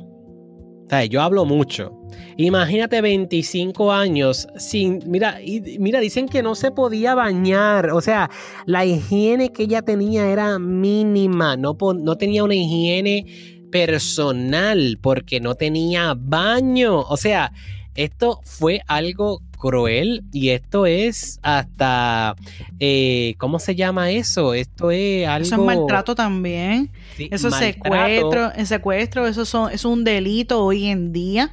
Yo 1.09 1.21
hablo 1.21 1.45
mucho. 1.45 1.97
Imagínate 2.35 3.01
25 3.01 3.93
años 3.93 4.47
sin, 4.57 4.99
mira, 5.05 5.41
y, 5.41 5.79
mira, 5.79 6.01
dicen 6.01 6.27
que 6.27 6.43
no 6.43 6.53
se 6.53 6.71
podía 6.71 7.15
bañar, 7.15 7.91
o 7.91 8.01
sea, 8.01 8.29
la 8.65 8.83
higiene 8.85 9.53
que 9.53 9.63
ella 9.63 9.81
tenía 9.81 10.29
era 10.29 10.59
mínima, 10.59 11.55
no, 11.55 11.77
no 11.95 12.17
tenía 12.17 12.43
una 12.43 12.55
higiene 12.55 13.25
personal 13.71 14.99
porque 15.01 15.39
no 15.39 15.55
tenía 15.55 16.13
baño, 16.17 16.99
o 16.99 17.15
sea, 17.15 17.53
esto 17.95 18.41
fue 18.43 18.81
algo 18.87 19.41
cruel 19.61 20.23
y 20.33 20.49
esto 20.49 20.87
es 20.87 21.39
hasta, 21.43 22.35
eh, 22.79 23.35
¿cómo 23.37 23.59
se 23.59 23.75
llama 23.75 24.09
eso? 24.09 24.55
Esto 24.55 24.89
es 24.89 25.27
algo... 25.27 25.45
Eso 25.45 25.55
es 25.55 25.61
maltrato 25.61 26.15
también. 26.15 26.89
eso 27.17 27.49
es 27.49 27.55
secuestro, 27.55 28.51
secuestro, 28.65 29.27
eso 29.27 29.45
son, 29.45 29.71
es 29.71 29.85
un 29.85 30.03
delito 30.03 30.65
hoy 30.65 30.87
en 30.87 31.13
día. 31.13 31.51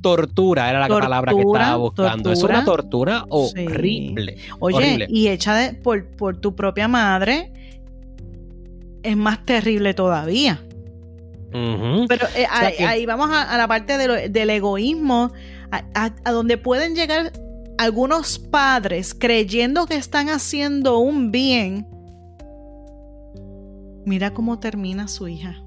Tortura 0.00 0.70
era 0.70 0.80
la 0.80 0.88
palabra 0.88 1.34
que 1.34 1.40
estaba 1.40 1.76
buscando. 1.76 2.32
Es 2.32 2.42
una 2.44 2.64
tortura 2.64 3.26
horrible. 3.28 4.36
Oye, 4.60 5.06
y 5.10 5.28
hecha 5.28 5.74
por, 5.82 6.06
por 6.16 6.36
tu 6.36 6.54
propia 6.54 6.86
madre, 6.86 7.52
es 9.02 9.16
más 9.16 9.44
terrible 9.44 9.94
todavía. 9.94 10.62
Pero 11.50 12.26
eh, 12.36 12.46
ahí, 12.48 13.04
vamos 13.06 13.30
a, 13.32 13.56
la 13.58 13.66
parte 13.66 13.98
del 13.98 14.50
egoísmo, 14.50 15.32
a, 15.70 16.10
donde 16.30 16.58
pueden 16.58 16.94
llegar 16.94 17.32
algunos 17.78 18.38
padres 18.38 19.14
creyendo 19.14 19.86
que 19.86 19.96
están 19.96 20.28
haciendo 20.28 20.98
un 20.98 21.30
bien. 21.30 21.86
Mira 24.04 24.32
cómo 24.32 24.58
termina 24.58 25.08
su 25.08 25.28
hija. 25.28 25.62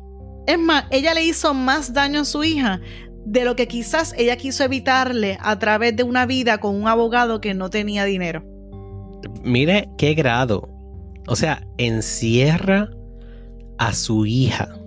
Es 0.46 0.60
más, 0.60 0.86
ella 0.92 1.14
le 1.14 1.24
hizo 1.24 1.54
más 1.54 1.94
daño 1.94 2.22
a 2.22 2.26
su 2.26 2.44
hija 2.44 2.82
de 3.26 3.46
lo 3.46 3.56
que 3.56 3.68
quizás 3.68 4.14
ella 4.18 4.36
quiso 4.36 4.64
evitarle 4.64 5.38
a 5.42 5.58
través 5.58 5.96
de 5.96 6.04
una 6.04 6.26
vida 6.26 6.60
con 6.60 6.76
un 6.76 6.88
abogado 6.88 7.40
que 7.40 7.54
no 7.54 7.70
tenía 7.70 8.04
dinero. 8.04 8.44
Mire 9.44 9.90
qué 9.98 10.14
grado. 10.14 10.70
O 11.28 11.36
sea, 11.38 11.66
encierra 11.78 12.90
a 13.78 13.94
su 13.94 14.26
hija 14.26 14.83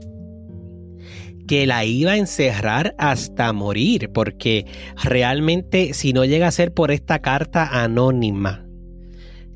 que 1.46 1.66
la 1.66 1.84
iba 1.84 2.12
a 2.12 2.16
encerrar 2.16 2.94
hasta 2.98 3.52
morir, 3.52 4.10
porque 4.12 4.66
realmente 5.02 5.94
si 5.94 6.12
no 6.12 6.24
llega 6.24 6.48
a 6.48 6.52
ser 6.52 6.72
por 6.72 6.90
esta 6.90 7.20
carta 7.20 7.82
anónima 7.82 8.66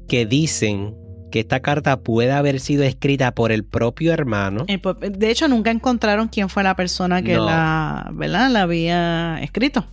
que 0.08 0.26
dicen 0.26 0.96
que 1.30 1.40
esta 1.40 1.60
carta 1.60 2.00
puede 2.00 2.32
haber 2.32 2.60
sido 2.60 2.82
escrita 2.82 3.32
por 3.32 3.52
el 3.52 3.64
propio 3.64 4.12
hermano. 4.12 4.66
De 4.66 5.30
hecho, 5.30 5.48
nunca 5.48 5.70
encontraron 5.70 6.28
quién 6.28 6.48
fue 6.48 6.62
la 6.64 6.74
persona 6.74 7.22
que 7.22 7.36
la, 7.36 8.10
¿verdad? 8.12 8.50
la 8.50 8.62
había 8.62 9.38
escrito. 9.40 9.86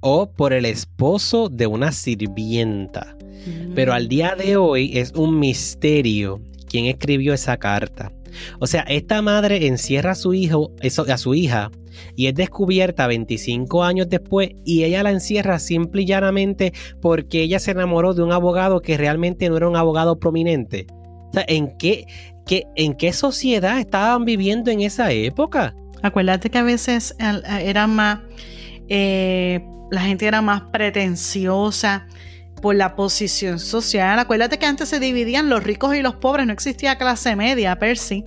O 0.00 0.30
por 0.30 0.52
el 0.52 0.66
esposo 0.66 1.48
de 1.48 1.66
una 1.66 1.92
sirvienta. 1.92 3.16
Pero 3.74 3.92
al 3.92 4.08
día 4.08 4.34
de 4.36 4.56
hoy 4.56 4.98
es 4.98 5.12
un 5.12 5.38
misterio 5.38 6.40
quién 6.68 6.86
escribió 6.86 7.34
esa 7.34 7.56
carta. 7.56 8.12
O 8.58 8.66
sea, 8.66 8.82
esta 8.82 9.22
madre 9.22 9.66
encierra 9.66 10.12
a 10.12 10.14
su 10.14 10.34
hijo, 10.34 10.72
a 11.08 11.18
su 11.18 11.34
hija, 11.34 11.70
y 12.16 12.26
es 12.26 12.34
descubierta 12.34 13.06
25 13.06 13.84
años 13.84 14.08
después 14.08 14.50
y 14.64 14.84
ella 14.84 15.02
la 15.02 15.10
encierra 15.10 15.58
simple 15.58 16.02
y 16.02 16.06
llanamente 16.06 16.72
porque 17.00 17.42
ella 17.42 17.58
se 17.58 17.70
enamoró 17.70 18.14
de 18.14 18.22
un 18.22 18.32
abogado 18.32 18.80
que 18.80 18.96
realmente 18.96 19.48
no 19.48 19.56
era 19.56 19.68
un 19.68 19.76
abogado 19.76 20.18
prominente. 20.18 20.86
O 20.90 21.32
sea, 21.32 21.44
¿en 21.48 21.76
qué, 21.78 22.06
en 22.76 22.94
qué 22.94 23.12
sociedad 23.12 23.78
estaban 23.78 24.24
viviendo 24.24 24.70
en 24.70 24.80
esa 24.80 25.12
época? 25.12 25.74
Acuérdate 26.02 26.50
que 26.50 26.58
a 26.58 26.62
veces 26.62 27.16
era 27.18 27.86
más, 27.86 28.20
eh, 28.88 29.64
la 29.90 30.02
gente 30.02 30.26
era 30.26 30.42
más 30.42 30.62
pretenciosa 30.72 32.06
por 32.64 32.74
la 32.74 32.96
posición 32.96 33.58
social. 33.58 34.18
Acuérdate 34.18 34.58
que 34.58 34.64
antes 34.64 34.88
se 34.88 34.98
dividían 34.98 35.50
los 35.50 35.62
ricos 35.62 35.94
y 35.94 36.00
los 36.00 36.14
pobres, 36.14 36.46
no 36.46 36.54
existía 36.54 36.96
clase 36.96 37.36
media, 37.36 37.78
Percy. 37.78 38.24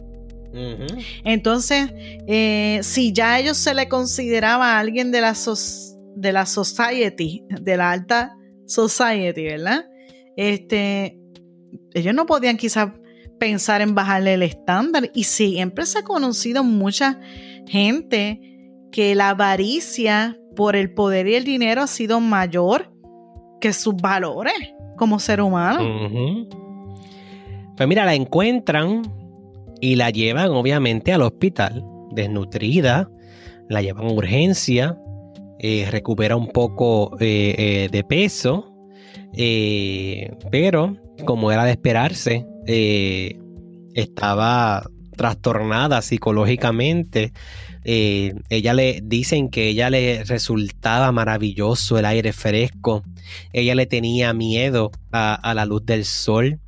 Entonces, 1.23 1.89
eh, 2.27 2.81
si 2.83 3.13
ya 3.13 3.39
ellos 3.39 3.57
se 3.57 3.73
le 3.73 3.89
consideraba 3.89 4.73
a 4.73 4.79
alguien 4.79 5.11
de 5.11 5.21
la, 5.21 5.33
de 6.17 6.33
la 6.33 6.45
society, 6.45 7.45
de 7.49 7.77
la 7.77 7.89
alta 7.89 8.37
society, 8.67 9.43
¿verdad? 9.45 9.85
Este, 10.35 11.17
ellos 11.95 12.13
no 12.13 12.27
podían 12.27 12.57
quizás 12.57 12.91
pensar 13.39 13.81
en 13.81 13.95
bajarle 13.95 14.35
el 14.35 14.43
estándar. 14.43 15.09
Y 15.15 15.23
siempre 15.23 15.87
se 15.87 15.97
ha 15.97 16.03
conocido 16.03 16.63
mucha 16.63 17.19
gente 17.65 18.39
que 18.91 19.15
la 19.15 19.29
avaricia 19.29 20.39
por 20.55 20.75
el 20.75 20.93
poder 20.93 21.27
y 21.27 21.33
el 21.33 21.43
dinero 21.43 21.81
ha 21.81 21.87
sido 21.87 22.19
mayor 22.19 22.95
que 23.59 23.73
sus 23.73 23.95
valores 23.95 24.53
como 24.97 25.19
ser 25.19 25.41
humano. 25.41 26.47
Pues 27.75 27.87
mira, 27.87 28.05
la 28.05 28.15
encuentran 28.15 29.03
y 29.79 29.95
la 29.95 30.09
llevan 30.09 30.49
obviamente 30.49 31.13
al 31.13 31.21
hospital, 31.21 31.85
desnutrida, 32.11 33.09
la 33.69 33.81
llevan 33.81 34.07
a 34.07 34.11
urgencia, 34.11 34.97
eh, 35.59 35.87
recupera 35.89 36.35
un 36.35 36.47
poco 36.47 37.17
eh, 37.19 37.55
eh, 37.57 37.89
de 37.91 38.03
peso, 38.03 38.73
pero 40.51 40.97
como 41.25 41.51
era 41.51 41.65
de 41.65 41.71
esperarse, 41.71 42.45
estaba 43.93 44.83
trastornada 45.17 46.01
psicológicamente. 46.01 47.33
ella 47.83 48.73
le 48.73 49.01
dicen 49.03 49.49
que 49.49 49.67
ella 49.67 49.89
le 49.89 50.23
resultaba 50.23 51.11
maravilloso 51.11 51.99
el 51.99 52.05
aire 52.05 52.31
fresco. 52.31 53.03
Ella 53.51 53.75
le 53.75 53.85
tenía 53.85 54.33
miedo 54.33 54.91
a 55.11 55.53
la 55.53 55.65
luz 55.65 55.85
del 55.85 56.05
sol 56.05 56.59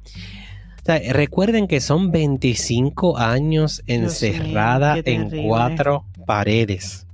recuerden 1.09 1.67
que 1.67 1.81
son 1.81 2.11
25 2.11 3.17
años 3.17 3.83
encerrada 3.85 4.97
en 5.05 5.47
cuatro 5.47 6.05
paredes. 6.25 7.05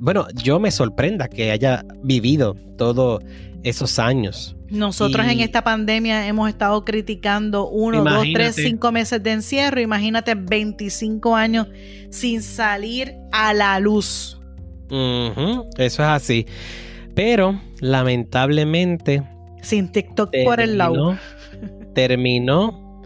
Bueno, 0.00 0.26
yo 0.34 0.58
me 0.58 0.70
sorprenda 0.70 1.28
que 1.28 1.50
haya 1.50 1.84
vivido 2.02 2.56
todos 2.78 3.22
esos 3.62 3.98
años. 3.98 4.56
Nosotros 4.68 5.26
en 5.26 5.40
esta 5.40 5.64
pandemia 5.64 6.26
hemos 6.28 6.48
estado 6.48 6.84
criticando 6.84 7.68
uno, 7.68 8.04
dos, 8.04 8.24
tres, 8.32 8.54
cinco 8.54 8.92
meses 8.92 9.20
de 9.22 9.32
encierro. 9.32 9.80
Imagínate 9.80 10.34
25 10.36 11.34
años 11.34 11.66
sin 12.10 12.42
salir 12.42 13.14
a 13.32 13.52
la 13.52 13.80
luz. 13.80 14.40
eso 14.90 15.68
es 15.76 16.00
así. 16.00 16.46
Pero 17.14 17.60
lamentablemente. 17.80 19.22
Sin 19.62 19.90
TikTok 19.90 20.30
por 20.44 20.60
el 20.60 20.78
lado 20.78 21.18
terminó 21.94 23.02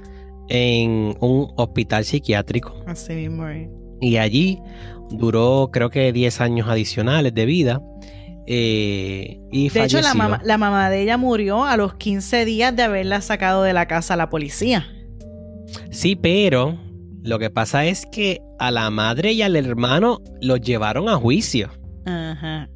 en 0.48 1.16
un 1.20 1.52
hospital 1.56 2.04
psiquiátrico. 2.04 2.74
Así 2.86 3.14
mismo. 3.14 3.46
Y 4.00 4.18
allí 4.18 4.60
duró 5.10 5.70
creo 5.72 5.90
que 5.90 6.12
10 6.12 6.40
años 6.40 6.68
adicionales 6.68 7.34
de 7.34 7.46
vida. 7.46 7.82
Eh, 8.46 9.40
y 9.50 9.68
de 9.70 9.84
hecho, 9.84 10.00
la 10.00 10.14
mamá, 10.14 10.40
la 10.44 10.58
mamá 10.58 10.90
de 10.90 11.02
ella 11.02 11.16
murió 11.16 11.64
a 11.64 11.76
los 11.76 11.94
15 11.94 12.44
días 12.44 12.76
de 12.76 12.82
haberla 12.82 13.20
sacado 13.20 13.62
de 13.62 13.72
la 13.72 13.86
casa 13.86 14.14
a 14.14 14.16
la 14.16 14.28
policía. 14.28 14.86
Sí, 15.90 16.16
pero 16.16 16.78
lo 17.22 17.38
que 17.38 17.50
pasa 17.50 17.86
es 17.86 18.06
que 18.06 18.42
a 18.58 18.70
la 18.70 18.90
madre 18.90 19.32
y 19.32 19.42
al 19.42 19.56
hermano 19.56 20.20
los 20.40 20.60
llevaron 20.60 21.08
a 21.08 21.16
juicio. 21.16 21.70
Ajá. 22.04 22.68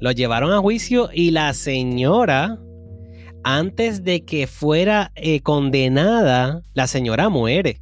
Los 0.00 0.14
llevaron 0.14 0.52
a 0.52 0.58
juicio 0.58 1.10
y 1.12 1.30
la 1.30 1.52
señora 1.52 2.58
antes 3.44 4.04
de 4.04 4.24
que 4.24 4.46
fuera 4.46 5.12
eh, 5.14 5.40
condenada, 5.40 6.62
la 6.72 6.86
señora 6.86 7.28
muere. 7.28 7.80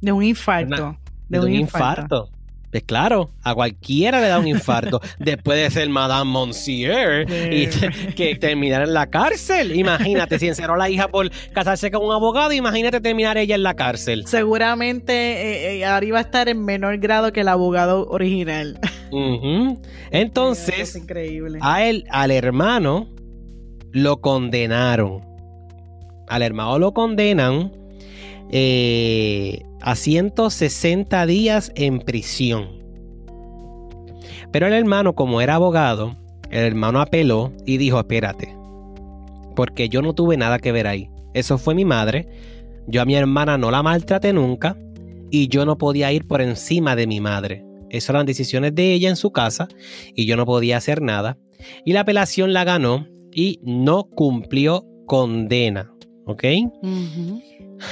De 0.00 0.12
un 0.12 0.22
infarto. 0.22 0.96
de, 1.28 1.40
un, 1.40 1.52
infarto. 1.52 2.30
Pues 2.72 2.84
claro, 2.84 3.30
a 3.42 3.54
cualquiera 3.54 4.18
le 4.18 4.28
da 4.28 4.38
un 4.38 4.48
infarto 4.48 5.02
después 5.18 5.58
de 5.58 5.70
ser 5.70 5.90
Madame 5.90 6.30
Monsieur 6.30 7.30
y 7.30 7.66
que 8.16 8.34
terminar 8.36 8.82
en 8.82 8.94
la 8.94 9.10
cárcel. 9.10 9.76
Imagínate, 9.76 10.38
si 10.38 10.48
encerró 10.48 10.74
a 10.74 10.78
la 10.78 10.88
hija 10.88 11.08
por 11.08 11.30
casarse 11.52 11.90
con 11.90 12.02
un 12.02 12.12
abogado, 12.12 12.50
imagínate 12.52 13.02
terminar 13.02 13.36
ella 13.36 13.56
en 13.56 13.62
la 13.62 13.74
cárcel. 13.74 14.24
Seguramente 14.26 15.12
eh, 15.12 15.80
eh 15.80 15.84
arriba 15.84 16.16
a 16.16 16.22
estar 16.22 16.48
en 16.48 16.64
menor 16.64 16.96
grado 16.96 17.30
que 17.30 17.40
el 17.40 17.48
abogado 17.48 18.08
original. 18.08 18.80
Entonces, 20.10 20.96
increíble. 20.96 21.58
a 21.60 21.84
él, 21.84 22.06
al 22.08 22.30
hermano, 22.30 23.10
lo 23.90 24.22
condenaron. 24.22 25.20
Al 26.26 26.40
hermano 26.40 26.78
lo 26.78 26.94
condenan 26.94 27.81
eh, 28.52 29.62
a 29.80 29.96
160 29.96 31.26
días 31.26 31.72
en 31.74 32.00
prisión. 32.00 32.82
Pero 34.52 34.66
el 34.66 34.74
hermano, 34.74 35.14
como 35.14 35.40
era 35.40 35.54
abogado, 35.54 36.16
el 36.50 36.64
hermano 36.64 37.00
apeló 37.00 37.52
y 37.64 37.78
dijo, 37.78 37.98
espérate, 37.98 38.54
porque 39.56 39.88
yo 39.88 40.02
no 40.02 40.14
tuve 40.14 40.36
nada 40.36 40.58
que 40.58 40.72
ver 40.72 40.86
ahí. 40.86 41.08
Eso 41.34 41.56
fue 41.58 41.74
mi 41.74 41.84
madre. 41.84 42.28
Yo 42.86 43.00
a 43.00 43.04
mi 43.04 43.14
hermana 43.14 43.56
no 43.56 43.70
la 43.70 43.82
maltraté 43.82 44.32
nunca 44.32 44.76
y 45.30 45.48
yo 45.48 45.64
no 45.64 45.78
podía 45.78 46.12
ir 46.12 46.26
por 46.26 46.42
encima 46.42 46.94
de 46.94 47.06
mi 47.06 47.20
madre. 47.20 47.64
Esas 47.88 48.10
eran 48.10 48.26
decisiones 48.26 48.74
de 48.74 48.92
ella 48.92 49.08
en 49.08 49.16
su 49.16 49.32
casa 49.32 49.68
y 50.14 50.26
yo 50.26 50.36
no 50.36 50.44
podía 50.44 50.76
hacer 50.76 51.00
nada. 51.00 51.38
Y 51.84 51.92
la 51.92 52.00
apelación 52.00 52.52
la 52.52 52.64
ganó 52.64 53.06
y 53.32 53.60
no 53.62 54.04
cumplió 54.04 54.86
condena. 55.06 55.92
¿Ok? 56.26 56.44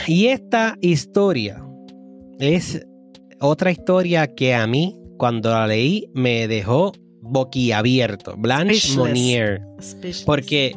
Y 0.06 0.26
esta 0.26 0.76
historia 0.80 1.64
es 2.38 2.86
otra 3.40 3.70
historia 3.70 4.34
que 4.34 4.54
a 4.54 4.66
mí, 4.66 4.98
cuando 5.18 5.50
la 5.50 5.66
leí, 5.66 6.10
me 6.14 6.48
dejó 6.48 6.92
boquiabierto. 7.22 8.34
Blanche 8.36 8.96
Monier. 8.96 9.62
Porque, 10.26 10.74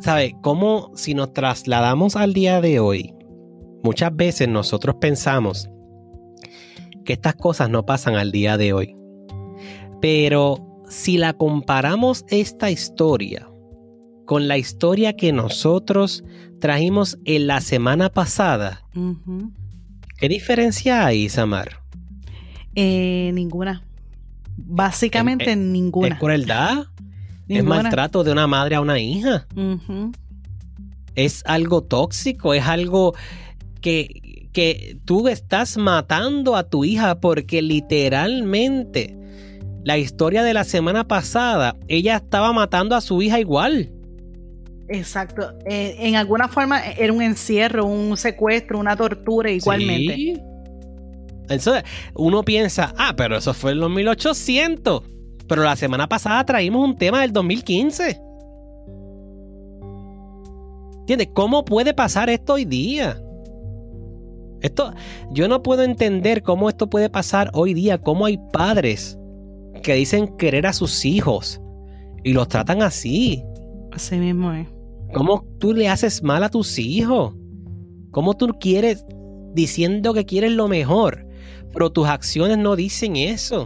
¿sabe? 0.00 0.36
Como 0.42 0.90
si 0.94 1.14
nos 1.14 1.32
trasladamos 1.32 2.16
al 2.16 2.32
día 2.32 2.60
de 2.60 2.80
hoy, 2.80 3.14
muchas 3.82 4.14
veces 4.14 4.48
nosotros 4.48 4.96
pensamos 5.00 5.68
que 7.04 7.12
estas 7.12 7.36
cosas 7.36 7.70
no 7.70 7.86
pasan 7.86 8.16
al 8.16 8.32
día 8.32 8.56
de 8.56 8.72
hoy. 8.72 8.96
Pero 10.00 10.82
si 10.88 11.18
la 11.18 11.32
comparamos 11.32 12.24
esta 12.28 12.70
historia 12.70 13.48
con 14.26 14.48
la 14.48 14.58
historia 14.58 15.16
que 15.16 15.32
nosotros 15.32 16.24
trajimos 16.60 17.18
en 17.24 17.46
la 17.46 17.60
semana 17.60 18.10
pasada, 18.10 18.82
¿qué 20.18 20.28
diferencia 20.28 21.06
hay, 21.06 21.28
Samar? 21.28 21.80
Eh, 22.74 23.30
ninguna. 23.32 23.82
Básicamente 24.56 25.56
ninguna. 25.56 26.08
¿Es 26.08 26.14
crueldad? 26.18 26.86
¿Es 27.48 27.64
maltrato 27.64 28.24
de 28.24 28.32
una 28.32 28.46
madre 28.46 28.74
a 28.74 28.80
una 28.80 28.98
hija? 28.98 29.46
¿Es 31.14 31.42
algo 31.46 31.82
tóxico? 31.82 32.52
¿Es 32.52 32.64
algo 32.64 33.14
que, 33.80 34.48
que 34.52 34.98
tú 35.04 35.28
estás 35.28 35.78
matando 35.78 36.56
a 36.56 36.64
tu 36.64 36.84
hija 36.84 37.20
porque 37.20 37.62
literalmente 37.62 39.16
la 39.84 39.98
historia 39.98 40.42
de 40.42 40.52
la 40.52 40.64
semana 40.64 41.06
pasada, 41.06 41.76
ella 41.86 42.16
estaba 42.16 42.52
matando 42.52 42.96
a 42.96 43.00
su 43.00 43.22
hija 43.22 43.38
igual. 43.38 43.92
Exacto. 44.88 45.52
Eh, 45.64 45.96
en 45.98 46.16
alguna 46.16 46.48
forma 46.48 46.84
era 46.92 47.12
un 47.12 47.22
encierro, 47.22 47.84
un 47.86 48.16
secuestro, 48.16 48.78
una 48.78 48.96
tortura 48.96 49.50
igualmente. 49.50 50.14
Sí. 50.14 50.40
Entonces, 51.48 51.84
uno 52.14 52.42
piensa, 52.42 52.94
ah, 52.96 53.14
pero 53.16 53.36
eso 53.36 53.54
fue 53.54 53.72
en 53.72 53.80
los 53.80 53.90
1800. 53.90 55.02
Pero 55.48 55.62
la 55.62 55.76
semana 55.76 56.08
pasada 56.08 56.44
traímos 56.44 56.88
un 56.88 56.96
tema 56.96 57.20
del 57.20 57.32
2015. 57.32 58.20
¿Entiendes? 61.00 61.28
¿Cómo 61.34 61.64
puede 61.64 61.94
pasar 61.94 62.28
esto 62.30 62.54
hoy 62.54 62.64
día? 62.64 63.22
Esto, 64.60 64.92
yo 65.30 65.46
no 65.46 65.62
puedo 65.62 65.82
entender 65.82 66.42
cómo 66.42 66.68
esto 66.68 66.90
puede 66.90 67.08
pasar 67.10 67.50
hoy 67.52 67.74
día, 67.74 67.98
cómo 67.98 68.26
hay 68.26 68.38
padres 68.52 69.16
que 69.82 69.94
dicen 69.94 70.36
querer 70.36 70.66
a 70.66 70.72
sus 70.72 71.04
hijos 71.04 71.60
y 72.24 72.32
los 72.32 72.48
tratan 72.48 72.82
así. 72.82 73.44
Así 73.92 74.16
mismo 74.16 74.52
es. 74.52 74.66
¿Cómo 75.12 75.46
tú 75.58 75.72
le 75.72 75.88
haces 75.88 76.22
mal 76.22 76.42
a 76.44 76.48
tus 76.48 76.78
hijos? 76.78 77.34
¿Cómo 78.10 78.36
tú 78.36 78.56
quieres 78.60 79.04
diciendo 79.54 80.14
que 80.14 80.24
quieres 80.24 80.52
lo 80.52 80.68
mejor, 80.68 81.26
pero 81.72 81.90
tus 81.90 82.08
acciones 82.08 82.58
no 82.58 82.76
dicen 82.76 83.16
eso? 83.16 83.64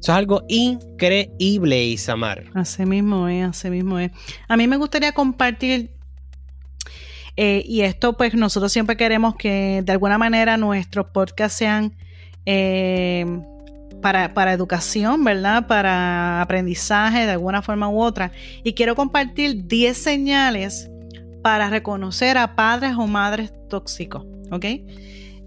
Eso 0.00 0.12
es 0.12 0.16
algo 0.16 0.42
increíble, 0.48 1.84
Isamar. 1.84 2.44
Así 2.54 2.86
mismo 2.86 3.28
es, 3.28 3.48
así 3.48 3.68
mismo 3.68 3.98
es. 3.98 4.12
A 4.46 4.56
mí 4.56 4.68
me 4.68 4.76
gustaría 4.76 5.12
compartir 5.12 5.90
eh, 7.40 7.62
y 7.64 7.82
esto, 7.82 8.16
pues 8.16 8.34
nosotros 8.34 8.72
siempre 8.72 8.96
queremos 8.96 9.36
que 9.36 9.82
de 9.84 9.92
alguna 9.92 10.18
manera 10.18 10.56
nuestros 10.56 11.06
podcasts 11.06 11.56
sean 11.56 11.94
eh, 12.46 13.24
para, 14.00 14.52
educación, 14.52 15.24
¿verdad? 15.24 15.66
Para 15.66 16.40
aprendizaje 16.40 17.26
de 17.26 17.32
alguna 17.32 17.62
forma 17.62 17.88
u 17.88 18.00
otra. 18.00 18.32
Y 18.64 18.74
quiero 18.74 18.94
compartir 18.94 19.66
10 19.66 19.96
señales 19.96 20.90
para 21.42 21.70
reconocer 21.70 22.38
a 22.38 22.54
padres 22.54 22.94
o 22.96 23.06
madres 23.06 23.52
tóxicos, 23.68 24.24
¿ok? 24.50 24.64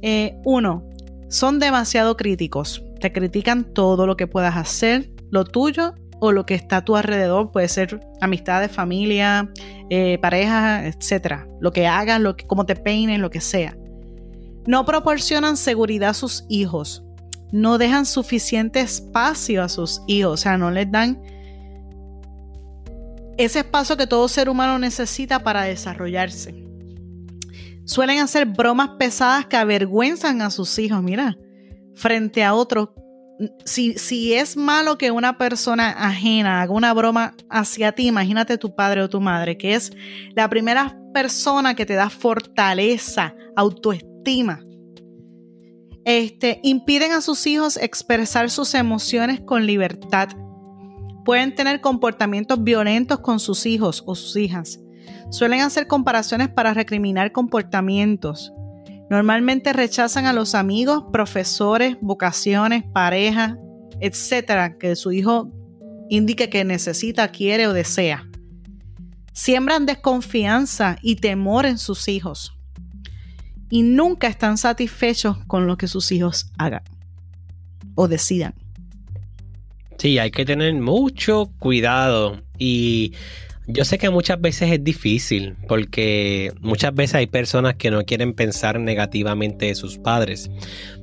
Eh, 0.01 0.35
uno, 0.45 0.87
son 1.29 1.59
demasiado 1.59 2.17
críticos. 2.17 2.83
Te 2.99 3.11
critican 3.11 3.63
todo 3.73 4.05
lo 4.05 4.17
que 4.17 4.27
puedas 4.27 4.55
hacer, 4.57 5.09
lo 5.29 5.43
tuyo 5.43 5.95
o 6.19 6.31
lo 6.31 6.45
que 6.45 6.53
está 6.53 6.77
a 6.77 6.85
tu 6.85 6.95
alrededor, 6.95 7.51
puede 7.51 7.67
ser 7.67 7.99
amistades, 8.21 8.71
familia, 8.71 9.49
eh, 9.89 10.19
pareja, 10.21 10.85
etcétera. 10.85 11.47
Lo 11.59 11.71
que 11.71 11.87
hagan, 11.87 12.21
lo 12.21 12.35
que, 12.35 12.45
cómo 12.45 12.65
te 12.65 12.75
peinen, 12.75 13.21
lo 13.21 13.31
que 13.31 13.41
sea. 13.41 13.75
No 14.67 14.85
proporcionan 14.85 15.57
seguridad 15.57 16.11
a 16.11 16.13
sus 16.13 16.45
hijos. 16.47 17.03
No 17.51 17.77
dejan 17.77 18.05
suficiente 18.05 18.79
espacio 18.79 19.63
a 19.63 19.69
sus 19.69 20.01
hijos. 20.07 20.33
O 20.33 20.37
sea, 20.37 20.57
no 20.57 20.71
les 20.71 20.91
dan 20.91 21.21
ese 23.37 23.59
espacio 23.59 23.97
que 23.97 24.07
todo 24.07 24.27
ser 24.27 24.49
humano 24.49 24.77
necesita 24.79 25.39
para 25.43 25.63
desarrollarse. 25.63 26.65
Suelen 27.85 28.19
hacer 28.19 28.45
bromas 28.45 28.91
pesadas 28.99 29.47
que 29.47 29.57
avergüenzan 29.57 30.41
a 30.41 30.51
sus 30.51 30.77
hijos, 30.79 31.01
mira, 31.01 31.37
frente 31.95 32.43
a 32.43 32.53
otros 32.53 32.89
si, 33.65 34.33
es 34.33 34.55
malo 34.55 34.97
que 34.97 35.11
una 35.11 35.37
persona 35.37 35.89
ajena 35.89 36.61
haga 36.61 36.73
una 36.73 36.93
broma 36.93 37.33
hacia 37.49 37.91
ti, 37.91 38.07
imagínate 38.07 38.57
tu 38.57 38.75
padre 38.75 39.01
o 39.01 39.09
tu 39.09 39.19
madre, 39.19 39.57
que 39.57 39.75
es 39.75 39.91
la 40.35 40.49
primera 40.49 40.97
persona 41.13 41.75
que 41.75 41.85
te 41.85 41.93
da 41.93 42.09
fortaleza, 42.09 43.33
autoestima. 43.55 44.61
Este, 46.17 46.59
impiden 46.61 47.13
a 47.13 47.21
sus 47.21 47.47
hijos 47.47 47.77
expresar 47.77 48.49
sus 48.49 48.73
emociones 48.73 49.39
con 49.39 49.65
libertad. 49.65 50.27
Pueden 51.23 51.55
tener 51.55 51.79
comportamientos 51.79 52.61
violentos 52.61 53.19
con 53.19 53.39
sus 53.39 53.65
hijos 53.65 54.03
o 54.05 54.13
sus 54.13 54.35
hijas. 54.35 54.81
Suelen 55.29 55.61
hacer 55.61 55.87
comparaciones 55.87 56.49
para 56.49 56.73
recriminar 56.73 57.31
comportamientos. 57.31 58.51
Normalmente 59.09 59.71
rechazan 59.71 60.25
a 60.25 60.33
los 60.33 60.53
amigos, 60.53 61.05
profesores, 61.13 61.95
vocaciones, 62.01 62.83
parejas, 62.91 63.55
etcétera, 64.01 64.77
que 64.77 64.97
su 64.97 65.13
hijo 65.13 65.49
indique 66.09 66.49
que 66.49 66.65
necesita, 66.65 67.29
quiere 67.29 67.67
o 67.67 67.73
desea. 67.73 68.27
Siembran 69.31 69.85
desconfianza 69.85 70.97
y 71.01 71.15
temor 71.15 71.65
en 71.65 71.77
sus 71.77 72.09
hijos 72.09 72.60
y 73.71 73.81
nunca 73.81 74.27
están 74.27 74.57
satisfechos 74.57 75.37
con 75.47 75.65
lo 75.65 75.77
que 75.77 75.87
sus 75.87 76.11
hijos 76.11 76.51
hagan 76.59 76.83
o 77.95 78.07
decidan. 78.07 78.53
Sí, 79.97 80.19
hay 80.19 80.29
que 80.29 80.45
tener 80.45 80.73
mucho 80.75 81.51
cuidado. 81.57 82.41
Y 82.57 83.13
yo 83.67 83.85
sé 83.85 83.97
que 83.97 84.09
muchas 84.09 84.41
veces 84.41 84.71
es 84.71 84.83
difícil 84.83 85.55
porque 85.67 86.51
muchas 86.59 86.93
veces 86.93 87.15
hay 87.15 87.27
personas 87.27 87.75
que 87.75 87.91
no 87.91 88.03
quieren 88.03 88.33
pensar 88.33 88.79
negativamente 88.79 89.67
de 89.67 89.75
sus 89.75 89.97
padres, 89.97 90.51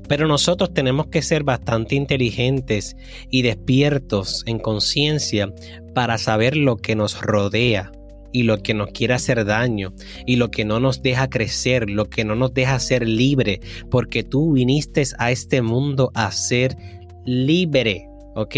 pero 0.09 0.28
nosotros 0.28 0.74
tenemos 0.74 1.07
que 1.07 1.22
ser 1.22 1.44
bastante 1.44 1.94
inteligentes 1.94 2.96
y 3.31 3.42
despiertos 3.42 4.42
en 4.46 4.59
conciencia 4.59 5.52
para 5.94 6.18
saber 6.18 6.57
lo 6.57 6.76
que 6.76 6.96
nos 6.96 7.20
rodea 7.20 7.92
y 8.33 8.43
lo 8.43 8.62
que 8.62 8.75
nos 8.75 8.88
quiere 8.91 9.14
hacer 9.14 9.45
daño 9.45 9.93
y 10.27 10.37
lo 10.37 10.51
que 10.51 10.64
no 10.64 10.81
nos 10.81 11.03
deja 11.03 11.29
crecer, 11.29 11.88
lo 11.88 12.07
que 12.07 12.25
no 12.25 12.35
nos 12.35 12.53
deja 12.55 12.79
ser 12.79 13.09
libre, 13.09 13.61
porque 13.91 14.23
tú 14.23 14.53
viniste 14.53 15.03
a 15.19 15.31
este 15.31 15.62
mundo 15.62 16.11
a 16.14 16.31
ser 16.31 16.77
libre, 17.25 18.07
¿ok? 18.35 18.57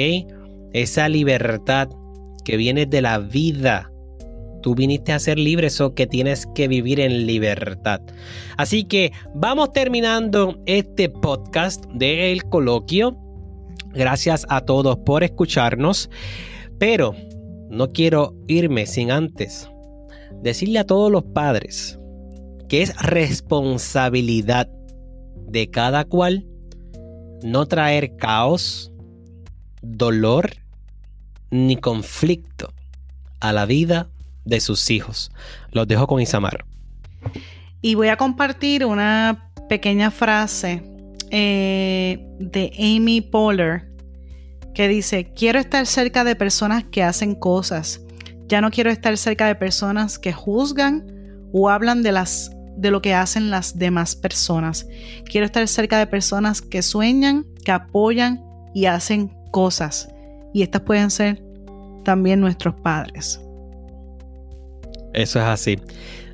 Esa 0.73 1.09
libertad 1.09 1.89
que 2.45 2.57
viene 2.57 2.87
de 2.87 3.03
la 3.03 3.19
vida 3.19 3.91
Tú 4.63 4.75
viniste 4.75 5.13
a 5.13 5.19
ser 5.19 5.39
libre, 5.39 5.69
eso 5.69 5.95
que 5.95 6.07
tienes 6.07 6.47
que 6.55 6.69
vivir 6.69 7.01
en 7.01 7.27
libertad. 7.27 8.01
Así 8.57 8.85
que 8.85 9.13
vamos 9.35 9.73
terminando 9.73 10.61
este 10.67 11.09
podcast 11.09 11.85
del 11.95 12.45
coloquio. 12.45 13.17
Gracias 13.95 14.47
a 14.51 14.61
todos 14.61 14.99
por 14.99 15.25
escucharnos. 15.25 16.11
Pero 16.79 17.15
no 17.71 17.89
quiero 17.93 18.35
irme 18.49 18.87
sin 18.87 19.11
antes 19.11 19.71
decirle 20.43 20.81
a 20.81 20.87
todos 20.87 21.11
los 21.11 21.25
padres 21.25 21.99
que 22.69 22.83
es 22.83 22.97
responsabilidad 22.97 24.69
de 25.49 25.71
cada 25.71 26.05
cual 26.05 26.47
no 27.43 27.67
traer 27.67 28.17
caos, 28.17 28.93
dolor 29.83 30.51
ni 31.51 31.77
conflicto 31.77 32.73
a 33.41 33.53
la 33.53 33.67
vida 33.67 34.09
de 34.45 34.61
sus 34.61 34.91
hijos. 34.91 35.33
Los 35.73 35.89
dejo 35.89 36.07
con 36.07 36.21
Isamar. 36.21 36.65
Y 37.83 37.95
voy 37.95 38.09
a 38.09 38.17
compartir 38.17 38.85
una 38.85 39.51
pequeña 39.69 40.11
frase 40.11 40.83
eh, 41.31 42.19
de 42.39 42.73
Amy 42.79 43.21
Poehler 43.21 43.90
que 44.75 44.89
dice, 44.89 45.33
quiero 45.35 45.59
estar 45.59 45.87
cerca 45.87 46.25
de 46.25 46.37
personas 46.37 46.85
que 46.85 47.03
hacen 47.03 47.35
cosas. 47.35 48.01
Ya 48.47 48.61
no 48.61 48.71
quiero 48.71 48.91
estar 48.91 49.17
cerca 49.17 49.47
de 49.47 49.55
personas 49.55 50.19
que 50.19 50.33
juzgan 50.33 51.07
o 51.53 51.69
hablan 51.69 52.03
de 52.03 52.13
las 52.13 52.51
de 52.77 52.91
lo 52.91 53.03
que 53.03 53.13
hacen 53.13 53.51
las 53.51 53.79
demás 53.79 54.17
personas. 54.17 54.87
Quiero 55.25 55.45
estar 55.45 55.67
cerca 55.69 55.99
de 55.99 56.07
personas 56.07 56.63
que 56.63 56.83
sueñan, 56.83 57.47
que 57.65 57.73
apoyan 57.73 58.43
y 58.75 58.87
hacen 58.87 59.29
cosas. 59.51 60.09
Y 60.55 60.63
estas 60.63 60.83
pueden 60.83 61.11
ser 61.11 61.43
también 62.05 62.41
nuestros 62.41 62.75
padres. 62.77 63.41
Eso 65.13 65.41
es 65.41 65.45
así. 65.45 65.79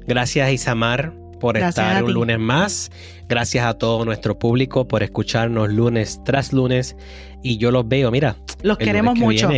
Gracias 0.07 0.53
Isamar 0.53 1.13
por 1.41 1.57
estar 1.57 2.05
un 2.05 2.13
lunes 2.13 2.39
más. 2.39 2.91
Gracias 3.29 3.65
a 3.67 3.75
todo 3.75 4.05
nuestro 4.05 4.39
público 4.39 4.87
por 4.87 5.03
escucharnos 5.03 5.73
lunes 5.73 6.21
tras 6.25 6.53
lunes. 6.53 6.97
Y 7.47 7.59
yo 7.59 7.71
los 7.71 7.87
veo, 7.87 8.11
mira. 8.11 8.37
Los 8.63 8.77
queremos 8.77 9.17
mucho. 9.17 9.49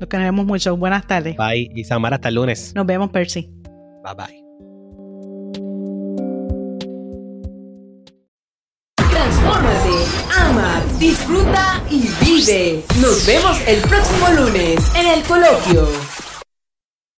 Los 0.00 0.08
queremos 0.08 0.44
mucho. 0.44 0.76
Buenas 0.76 1.06
tardes. 1.06 1.36
Bye, 1.36 1.70
Isamar, 1.76 2.12
hasta 2.12 2.28
el 2.28 2.34
lunes. 2.34 2.72
Nos 2.74 2.84
vemos, 2.84 3.10
Percy. 3.10 3.48
Bye 4.02 4.14
bye. 4.16 4.42
Transfórmate, 8.96 9.94
ama, 10.36 10.82
disfruta 10.98 11.80
y 11.88 12.08
vive. 12.20 12.82
Nos 13.00 13.24
vemos 13.24 13.60
el 13.68 13.80
próximo 13.82 14.28
lunes 14.30 14.92
en 14.96 15.06
el 15.06 15.22
coloquio. 15.22 16.05